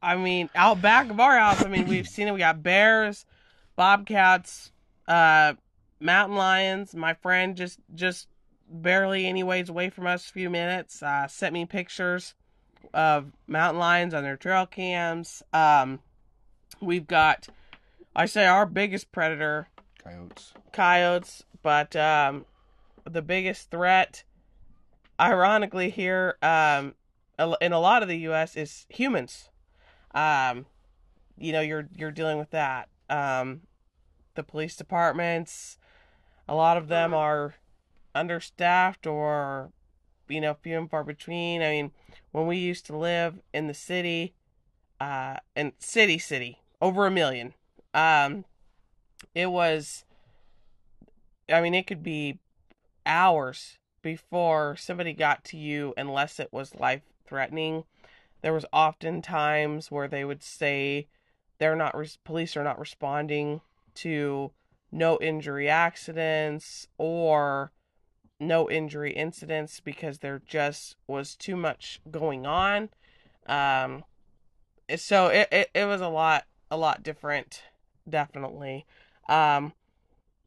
[0.00, 2.32] I mean, out back of our house, I mean, we've seen it.
[2.32, 3.26] We got bears,
[3.74, 4.70] bobcats,
[5.08, 5.54] uh,
[6.00, 6.94] mountain lions.
[6.94, 8.28] My friend just just
[8.68, 12.34] barely anyways away from us a few minutes uh, sent me pictures
[12.92, 15.42] of mountain lions on their trail cams.
[15.52, 16.00] Um,
[16.80, 17.48] we've got
[18.14, 19.68] I say our biggest predator,
[20.02, 20.54] Coyotes.
[20.72, 22.46] coyotes, but um,
[23.04, 24.24] the biggest threat,
[25.20, 26.94] ironically, here um,
[27.60, 28.56] in a lot of the U.S.
[28.56, 29.50] is humans.
[30.14, 30.64] Um,
[31.36, 32.88] you know, you're you're dealing with that.
[33.10, 33.60] Um,
[34.34, 35.76] the police departments,
[36.48, 37.56] a lot of them are
[38.16, 39.70] understaffed or,
[40.28, 41.62] you know, few and far between.
[41.62, 41.92] I mean,
[42.32, 44.34] when we used to live in the city,
[45.00, 47.54] uh, in city city, over a million
[47.96, 48.44] um,
[49.34, 50.04] it was,
[51.48, 52.38] I mean, it could be
[53.06, 57.84] hours before somebody got to you unless it was life threatening.
[58.42, 61.08] There was often times where they would say
[61.58, 63.62] they're not, res- police are not responding
[63.94, 64.52] to
[64.92, 67.72] no injury accidents or
[68.38, 72.90] no injury incidents because there just was too much going on.
[73.46, 74.04] Um,
[74.96, 77.62] so it, it, it was a lot, a lot different
[78.08, 78.86] definitely.
[79.28, 79.72] Um,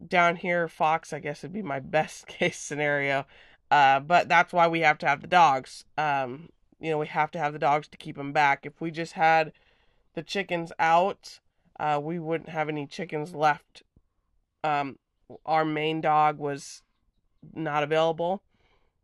[0.05, 3.25] down here, Fox, I guess, would be my best case scenario.
[3.71, 5.85] Uh, but that's why we have to have the dogs.
[5.97, 8.65] Um, you know, we have to have the dogs to keep them back.
[8.65, 9.51] If we just had
[10.15, 11.39] the chickens out,
[11.79, 13.83] uh, we wouldn't have any chickens left.
[14.63, 14.97] Um,
[15.45, 16.81] our main dog was
[17.53, 18.43] not available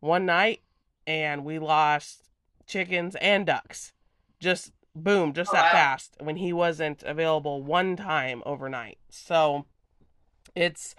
[0.00, 0.60] one night,
[1.06, 2.28] and we lost
[2.66, 3.92] chickens and ducks.
[4.40, 8.98] Just boom, just that fast when he wasn't available one time overnight.
[9.08, 9.66] So
[10.54, 10.94] it's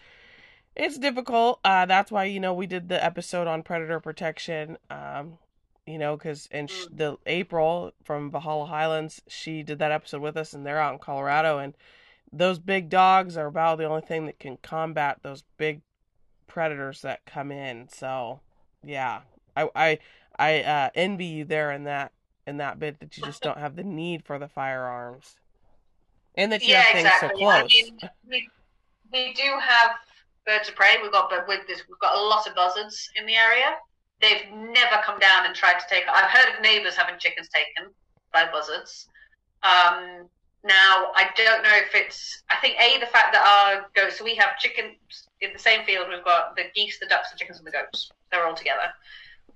[0.75, 1.59] it's difficult.
[1.63, 4.77] Uh, that's why you know we did the episode on predator protection.
[4.89, 5.37] Um,
[5.85, 6.97] you know, because and sh- Mm.
[6.97, 10.99] the April from Valhalla Highlands, she did that episode with us, and they're out in
[10.99, 11.73] Colorado, and
[12.31, 15.81] those big dogs are about the only thing that can combat those big
[16.47, 17.89] predators that come in.
[17.89, 18.39] So
[18.83, 19.21] yeah,
[19.55, 19.99] I I
[20.37, 22.11] I uh, envy you there in that
[22.45, 25.35] in that bit that you just don't have the need for the firearms,
[26.35, 27.29] and that you yeah, have things exactly.
[27.29, 27.61] so close.
[27.61, 28.49] I mean, we,
[29.11, 29.91] we do have
[30.45, 30.95] birds of prey.
[31.01, 33.75] We've got, but with this, we've got a lot of buzzards in the area.
[34.21, 36.03] They've never come down and tried to take.
[36.09, 37.91] I've heard of neighbours having chickens taken
[38.33, 39.07] by buzzards.
[39.61, 40.29] Um,
[40.67, 42.43] now I don't know if it's.
[42.49, 44.19] I think a the fact that our goats.
[44.19, 44.97] So we have chickens
[45.41, 46.07] in the same field.
[46.09, 48.11] We've got the geese, the ducks, the chickens, and the goats.
[48.31, 48.91] They're all together.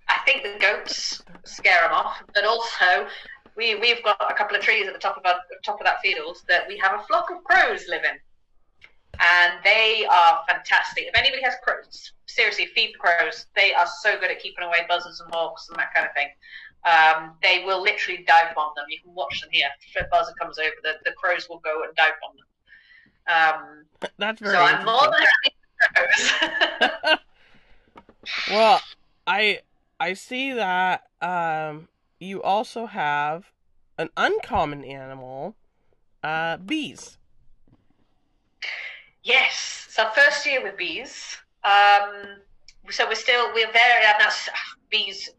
[0.09, 3.07] I think the goats scare them off, but also
[3.55, 6.01] we we've got a couple of trees at the top of our top of that
[6.01, 8.17] field that we have a flock of crows living,
[9.19, 11.05] and they are fantastic.
[11.07, 13.45] If anybody has crows, seriously, feed the crows.
[13.55, 16.27] They are so good at keeping away buzzards and hawks and that kind of thing.
[16.83, 18.85] Um, they will literally dive bomb them.
[18.89, 19.69] You can watch them here.
[19.93, 22.45] If a buzzard comes over, the, the crows will go and dive bomb them.
[23.27, 24.55] Um, That's very.
[24.55, 25.55] so I'm more than happy
[25.93, 27.19] crows.
[28.49, 28.81] Well,
[29.25, 29.61] I
[29.99, 31.87] I see that um
[32.19, 33.51] you also have
[33.97, 35.55] an uncommon animal,
[36.23, 37.17] uh bees.
[39.23, 41.37] Yes, it's our first year with bees.
[41.63, 42.41] Um,
[42.89, 44.49] so we're still we're very and that's
[44.89, 45.29] bees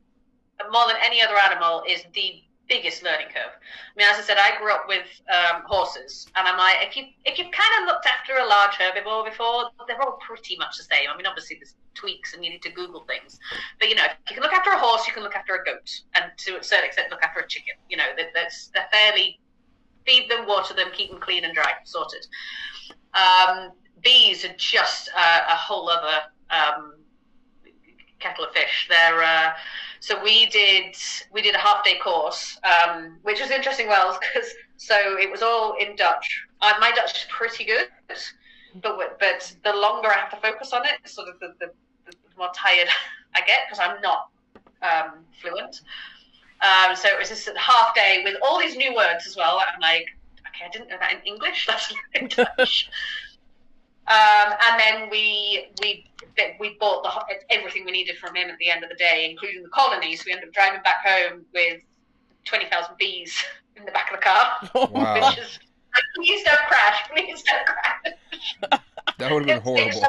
[0.71, 3.53] more than any other animal is the biggest learning curve.
[3.53, 6.97] I mean, as I said, I grew up with um, horses, and I'm like, if
[6.97, 10.79] you if you've kind of looked after a large herbivore before, they're all pretty much
[10.79, 11.11] the same.
[11.13, 13.39] I mean, obviously there's tweaks, and you need to Google things,
[13.79, 15.65] but you know, if you can look after a horse, you can look after a
[15.65, 17.75] goat, and to a certain extent, look after a chicken.
[17.91, 19.39] You know, that, that's they're fairly
[20.07, 22.27] feed them, water them, keep them clean and dry, sorted.
[23.15, 23.73] Um,
[24.03, 26.95] bees are just a, a whole other um,
[28.23, 28.87] kettle of fish.
[28.89, 29.53] They're uh,
[30.01, 30.97] so we did
[31.33, 33.89] we did a half day course, um, which was interesting.
[33.89, 36.45] Well, because so it was all in Dutch.
[36.61, 37.89] Uh, my Dutch is pretty good,
[38.83, 41.73] but but the longer I have to focus on it, sort of the, the,
[42.07, 42.89] the more tired
[43.35, 44.29] I get because I'm not
[44.83, 45.81] um, fluent.
[46.63, 49.61] Um, so it was this half day with all these new words as well.
[49.61, 50.07] I'm like,
[50.49, 51.67] okay, I didn't know that in English.
[51.69, 52.89] That's in Dutch.
[54.09, 56.05] Um, and then we we
[56.59, 59.63] we bought the, everything we needed from him at the end of the day, including
[59.63, 60.25] the colonies.
[60.27, 61.83] We ended up driving back home with
[62.45, 63.43] twenty thousand bees
[63.77, 65.29] in the back of the car, Wow.
[65.29, 65.59] which is
[65.95, 68.81] like, please don't crash, please don't crash.
[69.19, 70.01] That would have been horrible.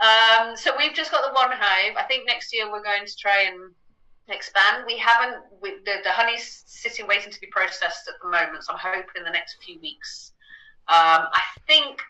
[0.00, 1.96] Um, so we've just got the one hive.
[1.96, 3.72] I think next year we're going to try and
[4.28, 4.84] expand.
[4.86, 5.42] We haven't.
[5.60, 8.64] We, the, the honey's sitting waiting to be processed at the moment.
[8.64, 10.31] So I'm hoping in the next few weeks.
[10.88, 12.00] Um, I think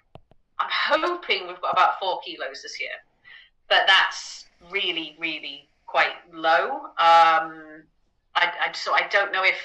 [0.59, 2.91] I'm hoping we've got about four kilos this year,
[3.69, 6.87] but that's really, really quite low.
[6.99, 7.83] Um,
[8.35, 9.59] I, I so I don't know if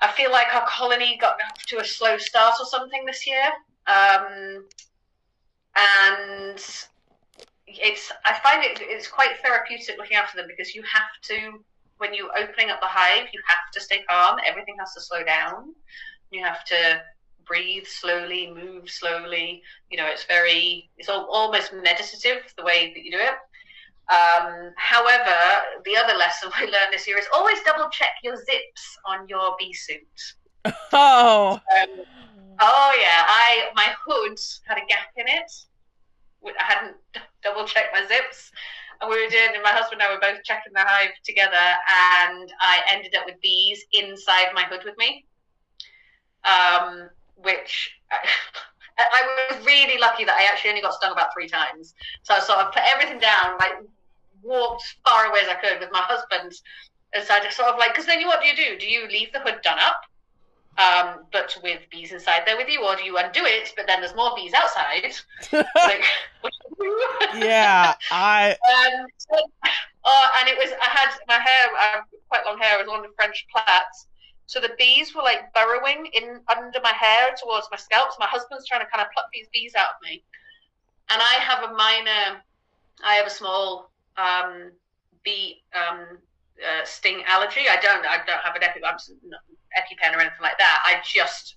[0.00, 3.44] I feel like our colony got off to a slow start or something this year.
[3.86, 4.64] Um,
[5.76, 6.58] and
[7.66, 11.62] it's I find it it's quite therapeutic looking after them because you have to
[11.98, 15.22] when you're opening up the hive you have to stay calm everything has to slow
[15.24, 15.74] down
[16.30, 17.00] you have to
[17.46, 23.02] breathe slowly move slowly you know it's very it's al- almost meditative the way that
[23.02, 23.34] you do it
[24.08, 25.36] um, however
[25.84, 29.56] the other lesson we learned this year is always double check your zips on your
[29.58, 30.34] bee suit
[30.92, 32.04] Oh, um,
[32.60, 35.52] oh yeah, I my hood had a gap in it.
[36.58, 36.96] I hadn't
[37.42, 38.50] double checked my zips,
[39.00, 39.50] and we were doing.
[39.54, 43.26] And my husband and I were both checking the hive together, and I ended up
[43.26, 45.26] with bees inside my hood with me.
[46.44, 48.28] Um, which I,
[48.98, 51.94] I was really lucky that I actually only got stung about three times.
[52.22, 53.72] So I sort of put everything down, like
[54.42, 56.52] walked far away as I could with my husband.
[57.12, 58.78] And so I just sort of like, because then you, what do you do?
[58.78, 60.02] Do you leave the hood done up?
[60.78, 64.00] um, but with bees inside there with you, or do you undo it, but then
[64.00, 65.14] there's more bees outside?
[65.52, 66.04] like,
[66.40, 67.38] what do you do?
[67.38, 67.94] yeah.
[68.10, 68.50] I
[68.90, 69.36] um, so,
[70.04, 73.02] oh, and it was I had my hair, I quite long hair, it was on
[73.02, 74.06] the French plaits.
[74.46, 78.12] So the bees were like burrowing in under my hair towards my scalp.
[78.12, 80.22] So my husband's trying to kind of pluck these bees out of me,
[81.10, 82.42] and I have a minor,
[83.04, 84.72] I have a small um,
[85.24, 86.18] bee um,
[86.62, 87.62] uh, sting allergy.
[87.68, 90.82] I don't, I don't have an epi, I'm EpiPen or anything like that.
[90.86, 91.56] I just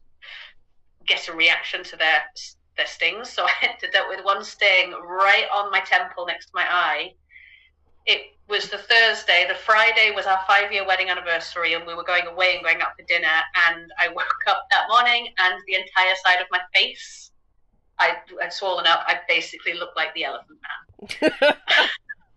[1.06, 2.24] get a reaction to their
[2.78, 3.30] their stings.
[3.30, 7.14] So I ended up with one sting right on my temple next to my eye.
[8.06, 9.46] It was the Thursday.
[9.48, 12.82] The Friday was our five year wedding anniversary, and we were going away and going
[12.82, 13.28] out for dinner.
[13.70, 17.32] And I woke up that morning, and the entire side of my face,
[18.00, 19.04] I had swollen up.
[19.06, 21.32] I basically looked like the Elephant Man.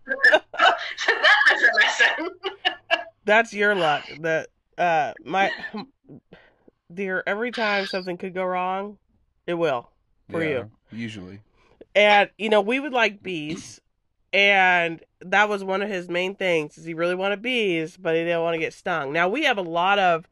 [0.05, 2.29] so that was a lesson.
[3.25, 4.03] that's your luck.
[4.21, 5.51] That uh my
[6.93, 8.97] dear, every time something could go wrong,
[9.47, 9.89] it will.
[10.29, 10.71] For Yeah, you.
[10.91, 11.39] Usually.
[11.95, 13.79] And you know, we would like bees,
[14.31, 16.77] and that was one of his main things.
[16.77, 19.11] Is he really wanted bees, but he didn't want to get stung.
[19.13, 20.27] Now we have a lot of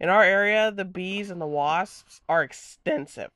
[0.00, 0.70] in our area.
[0.70, 3.30] The bees and the wasps are extensive,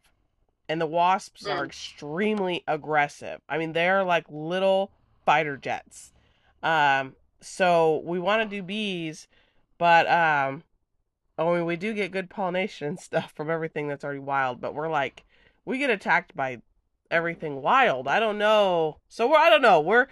[0.69, 1.67] and the wasps are Mm.
[1.67, 3.41] extremely aggressive.
[3.49, 4.91] I mean, they're like little
[5.25, 6.13] fighter jets.
[6.63, 9.27] Um, so we want to do bees,
[9.79, 10.63] but um,
[11.39, 14.61] I mean, we do get good pollination and stuff from everything that's already wild.
[14.61, 15.25] But we're like,
[15.65, 16.61] we get attacked by
[17.11, 18.09] everything wild.
[18.09, 18.99] I don't know.
[19.09, 19.81] So we're I don't know.
[19.81, 20.07] We're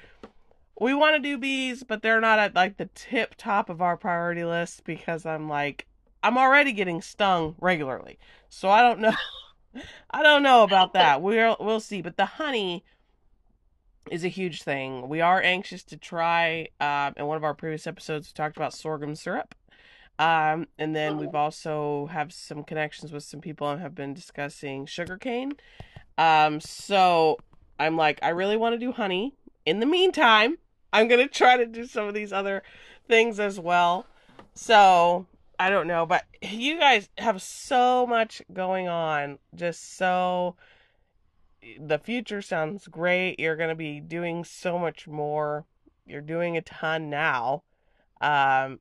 [0.80, 3.96] we want to do bees, but they're not at like the tip top of our
[3.96, 5.86] priority list because I'm like
[6.22, 8.18] I'm already getting stung regularly.
[8.48, 9.14] So I don't know.
[10.10, 11.22] I don't know about that.
[11.30, 12.02] We'll we'll see.
[12.02, 12.84] But the honey
[14.10, 15.08] is a huge thing.
[15.08, 16.68] We are anxious to try.
[16.80, 19.54] Um, in one of our previous episodes, we talked about sorghum syrup.
[20.18, 24.84] Um, and then we've also have some connections with some people and have been discussing
[24.84, 25.52] sugarcane.
[26.18, 27.38] Um, so
[27.78, 29.34] I'm like, I really want to do honey.
[29.64, 30.58] In the meantime,
[30.92, 32.62] I'm gonna try to do some of these other
[33.08, 34.06] things as well.
[34.54, 35.26] So
[35.58, 39.38] I don't know, but you guys have so much going on.
[39.54, 40.56] Just so
[41.78, 43.38] the future sounds great.
[43.38, 45.66] You're gonna be doing so much more.
[46.06, 47.62] You're doing a ton now.
[48.20, 48.80] Um,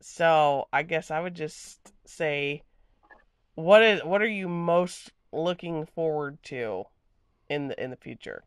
[0.00, 2.62] so I guess I would just say,
[3.54, 6.84] what is what are you most looking forward to
[7.48, 8.44] in the in the future?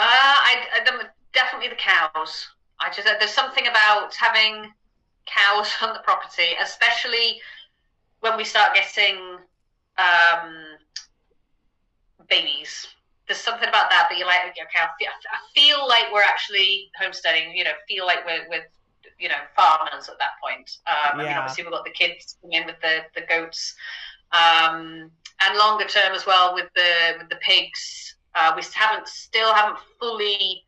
[0.00, 0.80] Uh, I, I
[1.34, 2.48] definitely the cows.
[2.80, 4.72] I just there's something about having
[5.26, 7.40] cows on the property, especially
[8.20, 9.36] when we start getting
[9.98, 10.78] um,
[12.30, 12.88] babies.
[13.28, 14.40] There's something about that that you like.
[14.40, 17.54] Okay, I feel, I feel like we're actually homesteading.
[17.54, 18.64] You know, feel like we're with
[19.18, 20.78] you know farmers at that point.
[20.86, 23.74] Um, I mean, obviously we've got the kids coming in with the the goats,
[24.32, 25.10] um,
[25.42, 28.16] and longer term as well with the with the pigs.
[28.34, 30.64] Uh, we haven't still haven't fully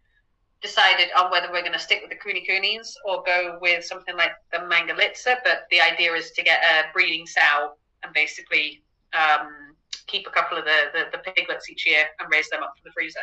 [0.63, 4.17] decided on whether we're going to stick with the Kune Kunes or go with something
[4.17, 5.37] like the Mangalitsa.
[5.45, 7.73] But the idea is to get a breeding sow
[8.03, 8.83] and basically
[9.13, 9.75] um,
[10.07, 12.89] keep a couple of the, the, the, piglets each year and raise them up for
[12.89, 13.21] the freezer.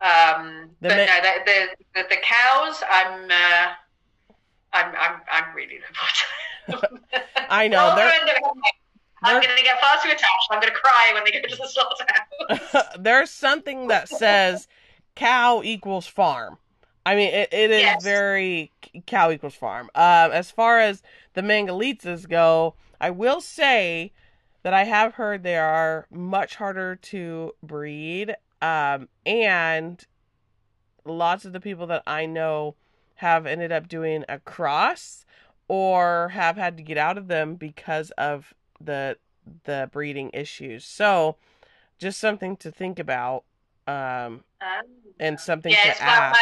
[0.00, 3.72] Um, but ma- no, the, the, the, the, cows, I'm, uh,
[4.72, 7.20] I'm, I'm, I'm really looking forward to.
[7.50, 7.94] I know.
[7.96, 8.12] they're,
[9.22, 10.48] I'm going to get far too attached.
[10.50, 12.96] I'm going to cry when they go to the slaughterhouse.
[12.98, 14.66] There's something that says
[15.14, 16.58] cow equals farm.
[17.04, 18.04] I mean, it, it is yes.
[18.04, 18.72] very
[19.06, 19.90] cow equals farm.
[19.94, 21.02] Um, as far as
[21.34, 24.12] the Mangalitsa's go, I will say
[24.62, 28.36] that I have heard they are much harder to breed.
[28.60, 30.04] Um, and
[31.04, 32.76] lots of the people that I know
[33.16, 35.24] have ended up doing a cross
[35.68, 39.16] or have had to get out of them because of the
[39.64, 40.84] the breeding issues.
[40.84, 41.36] So,
[41.98, 43.44] just something to think about,
[43.86, 44.84] um, um
[45.18, 46.38] and something yeah, to ask.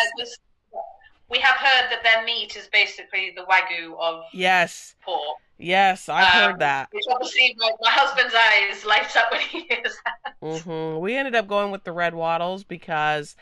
[1.31, 5.39] we have heard that their meat is basically the wagyu of yes pork.
[5.61, 6.89] Yes, I've um, heard that.
[6.93, 10.35] Which obviously my, my, husband's eyes light up when he hears that.
[10.41, 11.01] Mm-hmm.
[11.01, 13.35] We ended up going with the red wattles because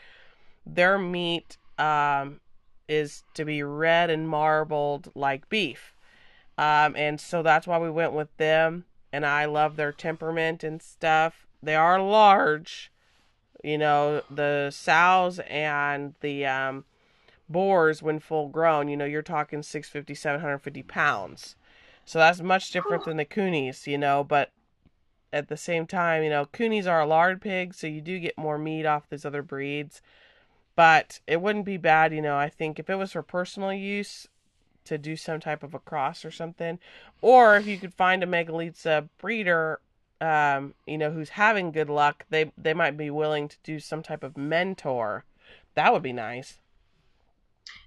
[0.65, 2.39] their meat um,
[2.87, 5.93] is to be red and marbled like beef.
[6.57, 8.85] Um, and so that's why we went with them.
[9.13, 11.47] And I love their temperament and stuff.
[11.61, 12.91] They are large,
[13.63, 16.85] you know, the sows and the um,
[17.49, 21.55] boars, when full grown, you know, you're talking 650, 750 pounds.
[22.05, 24.51] So that's much different than the coonies, you know, but
[25.33, 28.37] at the same time, you know, coonies are a lard pig, so you do get
[28.37, 30.01] more meat off these other breeds.
[30.75, 34.27] But it wouldn't be bad, you know, I think if it was for personal use
[34.87, 36.79] to do some type of a cross or something,
[37.21, 39.79] or if you could find a Mangalitsa breeder
[40.19, 44.01] um, you know, who's having good luck, they they might be willing to do some
[44.01, 45.25] type of mentor.
[45.75, 46.59] That would be nice.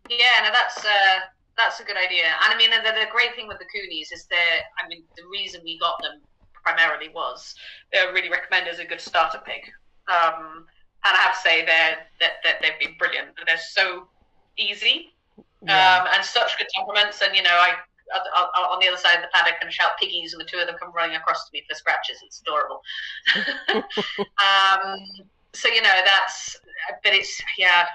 [0.09, 1.21] Yeah, no, that's uh,
[1.57, 2.27] that's a good idea.
[2.45, 5.25] And I mean, the, the great thing with the Coonies is that I mean, the
[5.31, 6.21] reason we got them
[6.63, 7.55] primarily was
[7.93, 9.65] they're really recommended as a good starter pig.
[10.09, 10.67] Um,
[11.03, 13.29] and I have to say that, that they've been brilliant.
[13.47, 14.09] They're so
[14.59, 15.15] easy
[15.63, 16.01] yeah.
[16.01, 17.23] um, and such good temperaments.
[17.23, 17.75] And you know, I
[18.13, 20.77] on the other side of the paddock and shout piggies, and the two of them
[20.79, 22.19] come running across to me for scratches.
[22.25, 22.83] It's adorable.
[23.75, 24.99] um,
[25.53, 26.57] so you know that's,
[27.03, 27.87] but it's yeah.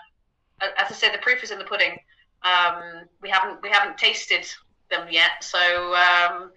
[0.61, 1.97] As I said, the proof is in the pudding.
[2.43, 4.47] Um, we haven't we haven't tasted
[4.89, 6.51] them yet, so um,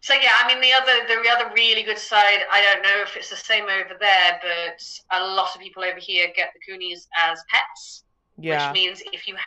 [0.00, 0.32] so yeah.
[0.42, 2.40] I mean, the other the other really good side.
[2.50, 4.82] I don't know if it's the same over there, but
[5.12, 8.04] a lot of people over here get the coonies as pets.
[8.36, 8.70] Yeah.
[8.70, 9.44] Which means if you have,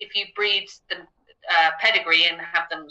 [0.00, 2.88] if you breed the uh, pedigree and have them,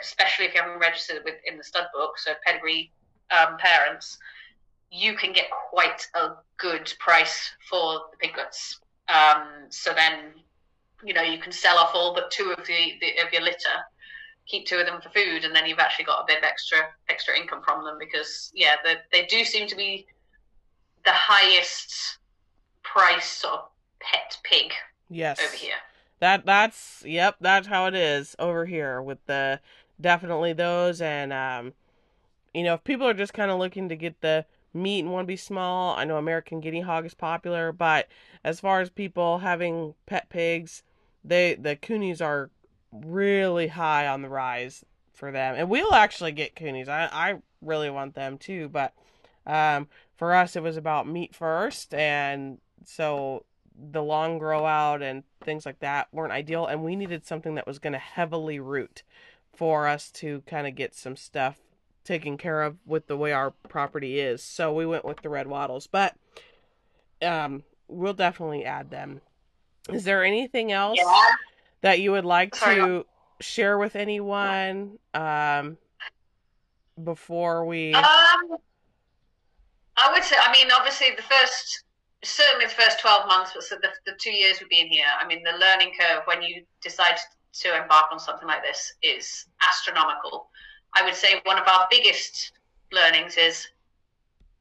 [0.00, 2.90] especially if you have them registered with in the stud book, so pedigree
[3.30, 4.18] um, parents,
[4.90, 8.80] you can get quite a good price for the piglets.
[9.08, 10.34] Um, so then
[11.04, 13.76] you know you can sell off all but two of the, the, of your litter
[14.46, 16.78] keep two of them for food and then you've actually got a bit of extra
[17.08, 20.06] extra income from them because yeah the, they do seem to be
[21.04, 22.18] the highest
[22.82, 23.60] price sort of
[24.00, 24.72] pet pig
[25.10, 25.76] yes over here
[26.20, 29.60] that that's yep that's how it is over here with the
[30.00, 31.72] definitely those and um
[32.52, 35.24] you know if people are just kind of looking to get the meat and want
[35.24, 38.08] to be small i know american guinea hog is popular but
[38.42, 40.82] as far as people having pet pigs
[41.24, 42.50] they the coonies are
[42.92, 44.84] really high on the rise
[45.14, 46.88] for them, and we'll actually get coonies.
[46.88, 48.92] I I really want them too, but
[49.46, 55.24] um, for us it was about meat first, and so the long grow out and
[55.42, 59.02] things like that weren't ideal, and we needed something that was going to heavily root
[59.52, 61.58] for us to kind of get some stuff
[62.04, 64.42] taken care of with the way our property is.
[64.42, 66.14] So we went with the red wattles, but
[67.22, 69.20] um, we'll definitely add them
[69.92, 71.28] is there anything else yeah.
[71.82, 73.04] that you would like to
[73.40, 75.76] share with anyone um,
[77.02, 77.92] before we?
[77.92, 78.02] Um,
[79.96, 81.84] I would say, I mean, obviously, the first,
[82.28, 85.26] certainly the first 12 months, but so the, the two years we've been here, I
[85.26, 87.16] mean, the learning curve when you decide
[87.60, 90.48] to embark on something like this is astronomical.
[90.94, 92.52] I would say one of our biggest
[92.92, 93.66] learnings is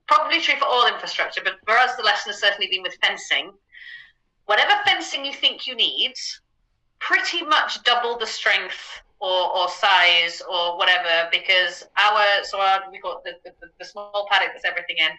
[0.07, 3.51] probably true for all infrastructure, but for us, the lesson has certainly been with fencing
[4.45, 6.13] whatever fencing you think you need,
[6.99, 12.99] pretty much double the strength or, or size or whatever, because our so our, we
[12.99, 15.09] got the, the, the small paddock that's everything in.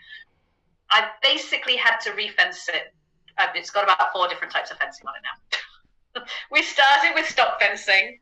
[0.94, 2.94] I basically had to refence it.
[3.36, 6.22] Uh, it's got about four different types of fencing on it now.
[6.52, 8.16] we started with stock fencing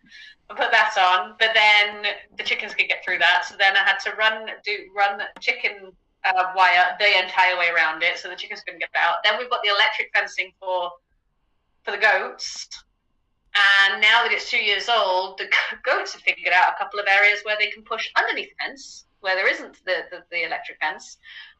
[0.49, 3.45] and put that on, but then the chickens could get through that.
[3.45, 5.93] So then I had to run do run chicken
[6.25, 9.17] uh, wire the entire way around it, so the chickens couldn't get out.
[9.23, 10.91] Then we've got the electric fencing for
[11.85, 12.69] for the goats.
[13.55, 15.51] And now that it's two years old, the
[15.85, 19.05] goats have figured out a couple of areas where they can push underneath the fence
[19.23, 21.17] where there isn't the, the, the electric fence.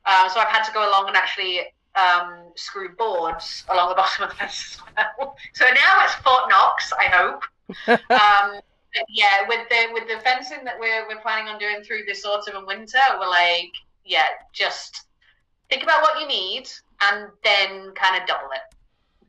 [0.07, 1.61] Um, so I've had to go along and actually
[1.95, 5.37] um, screw boards along the bottom of the fence as well.
[5.55, 7.43] So now it's Fort Knox, I hope.
[7.89, 8.61] um,
[9.09, 12.57] yeah, with the with the fencing that we're we're planning on doing through this autumn
[12.57, 13.71] and winter, we're like,
[14.05, 15.05] yeah, just
[15.71, 16.69] think about what you need
[17.01, 18.61] and then kind of double it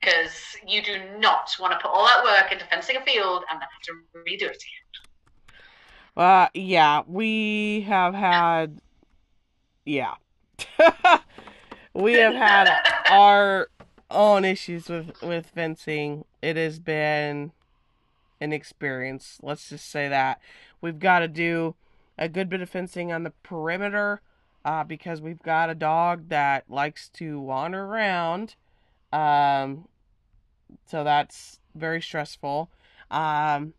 [0.04, 3.62] because you do not want to put all that work into fencing a field and
[3.62, 4.84] then have to redo it again.
[6.16, 8.80] Uh, yeah, we have had,
[9.86, 10.14] yeah,
[11.94, 12.70] we have had
[13.10, 13.70] our
[14.10, 16.26] own issues with with fencing.
[16.42, 17.52] It has been
[18.40, 19.40] an experience.
[19.42, 20.40] Let's just say that
[20.82, 21.76] we've got to do
[22.18, 24.22] a good bit of fencing on the perimeter
[24.66, 28.56] uh, because we've got a dog that likes to wander around.
[29.12, 29.88] Um,
[30.86, 32.70] so that's very stressful.
[33.12, 33.74] Um,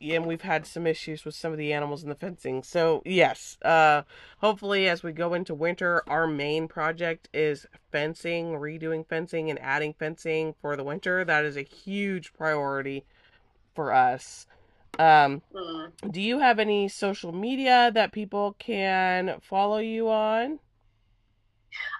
[0.00, 2.62] and we've had some issues with some of the animals in the fencing.
[2.62, 4.02] So yes, uh,
[4.40, 9.94] hopefully as we go into winter, our main project is fencing, redoing fencing, and adding
[9.98, 11.24] fencing for the winter.
[11.24, 13.04] That is a huge priority
[13.74, 14.46] for us.
[14.98, 15.92] Um, Mm.
[16.10, 20.58] do you have any social media that people can follow you on?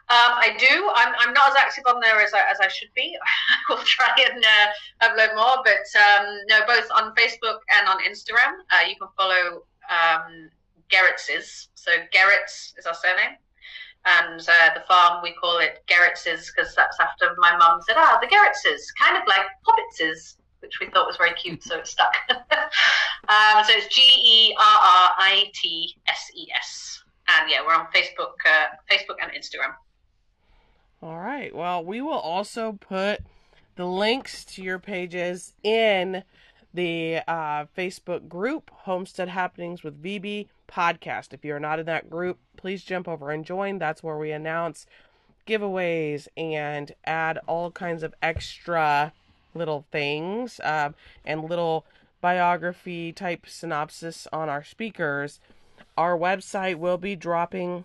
[0.08, 0.90] Um, I do.
[0.94, 3.16] I'm, I'm not as active on there as I, as I should be.
[3.70, 7.98] I will try and uh, upload more, but um, no, both on Facebook and on
[8.04, 8.54] Instagram.
[8.70, 10.48] Uh, you can follow um,
[10.88, 11.68] Gerritses.
[11.74, 13.36] So Gerrits is our surname.
[14.04, 18.18] And uh, the farm, we call it Gerritses because that's after my mum said, ah,
[18.20, 22.14] the Gerritses, kind of like Hobbitses, which we thought was very cute, so it stuck.
[22.30, 27.02] um, so it's G E R R I T S E S.
[27.28, 29.74] And yeah, we're on Facebook, uh, Facebook and Instagram.
[31.02, 31.54] All right.
[31.54, 33.20] Well, we will also put
[33.76, 36.22] the links to your pages in
[36.72, 41.32] the uh, Facebook group, Homestead Happenings with VB podcast.
[41.32, 43.78] If you're not in that group, please jump over and join.
[43.78, 44.86] That's where we announce
[45.46, 49.12] giveaways and add all kinds of extra
[49.54, 50.94] little things um,
[51.24, 51.86] and little
[52.20, 55.40] biography type synopsis on our speakers.
[55.96, 57.84] Our website will be dropping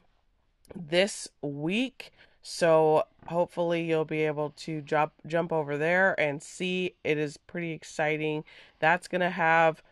[0.75, 2.11] this week.
[2.41, 6.95] So hopefully you'll be able to jump jump over there and see.
[7.03, 8.43] It is pretty exciting.
[8.79, 9.83] That's gonna have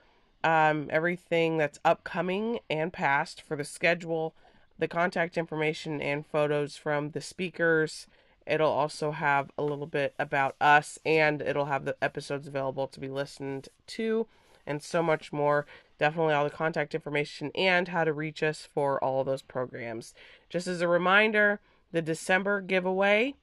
[0.44, 4.34] um, everything that's upcoming and past for the schedule,
[4.78, 8.08] the contact information and photos from the speakers.
[8.48, 13.00] It'll also have a little bit about us and it'll have the episodes available to
[13.00, 14.26] be listened to
[14.70, 15.66] and so much more.
[15.98, 20.14] Definitely all the contact information and how to reach us for all those programs.
[20.48, 21.60] Just as a reminder,
[21.92, 23.34] the December giveaway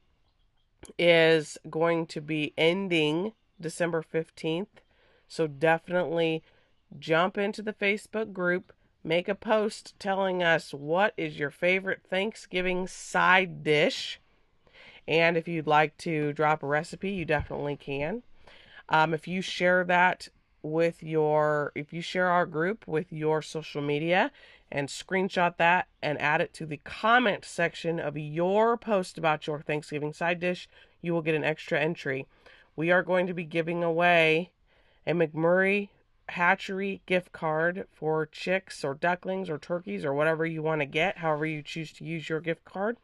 [0.97, 4.67] is going to be ending December 15th.
[5.27, 6.41] So definitely
[6.97, 8.71] jump into the Facebook group,
[9.03, 14.19] make a post telling us what is your favorite Thanksgiving side dish.
[15.07, 18.23] And if you'd like to drop a recipe, you definitely can.
[18.89, 20.29] Um, if you share that
[20.61, 24.31] with your, if you share our group with your social media
[24.71, 29.61] and screenshot that and add it to the comment section of your post about your
[29.61, 30.67] Thanksgiving side dish,
[31.01, 32.27] you will get an extra entry.
[32.75, 34.51] We are going to be giving away
[35.05, 35.89] a McMurray
[36.29, 41.19] hatchery gift card for chicks or ducklings or turkeys or whatever you want to get,
[41.19, 42.97] however you choose to use your gift card.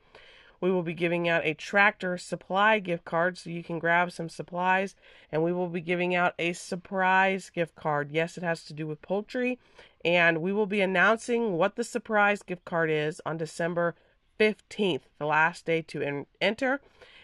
[0.63, 4.29] We will be giving out a tractor supply gift card so you can grab some
[4.29, 4.95] supplies,
[5.29, 8.11] and we will be giving out a surprise gift card.
[8.13, 9.59] Yes, it has to do with poultry,
[10.05, 13.93] and we will be announcing what the surprise gift card is on December
[14.39, 16.79] 15th, the last day to en- enter,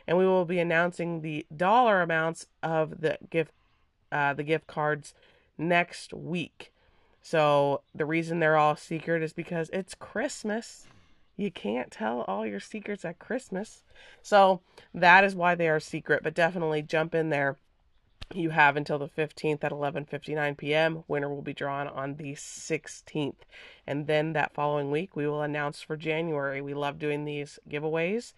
[0.05, 3.53] and we will be announcing the dollar amounts of the gift
[4.11, 5.13] uh, the gift cards
[5.57, 6.73] next week.
[7.21, 10.87] So the reason they're all secret is because it's Christmas.
[11.39, 13.83] You can't tell all your secrets at Christmas.
[14.21, 14.59] So
[14.93, 17.55] that is why they are secret, but definitely jump in there.
[18.33, 21.05] You have until the 15th at 11:59 p.m.
[21.07, 23.45] Winner will be drawn on the 16th.
[23.87, 26.61] And then that following week we will announce for January.
[26.61, 28.33] We love doing these giveaways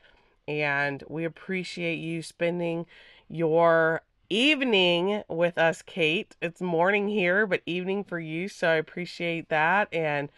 [0.48, 2.86] and we appreciate you spending
[3.28, 6.36] your evening with us, Kate.
[6.40, 9.92] It's morning here, but evening for you, so I appreciate that.
[9.92, 10.30] And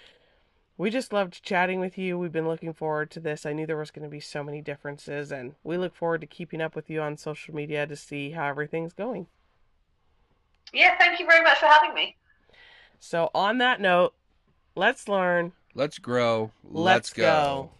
[0.78, 2.18] we just loved chatting with you.
[2.18, 3.45] We've been looking forward to this.
[3.45, 6.28] I knew there was going to be so many differences, and we look forward to
[6.28, 9.28] keeping up with you on social media to see how everything's going.
[10.74, 12.16] Yeah, thank you very much for having me.
[13.00, 14.14] So, on that note,
[14.76, 15.52] let's learn.
[15.76, 16.52] Let's grow.
[16.64, 17.72] Let's, go.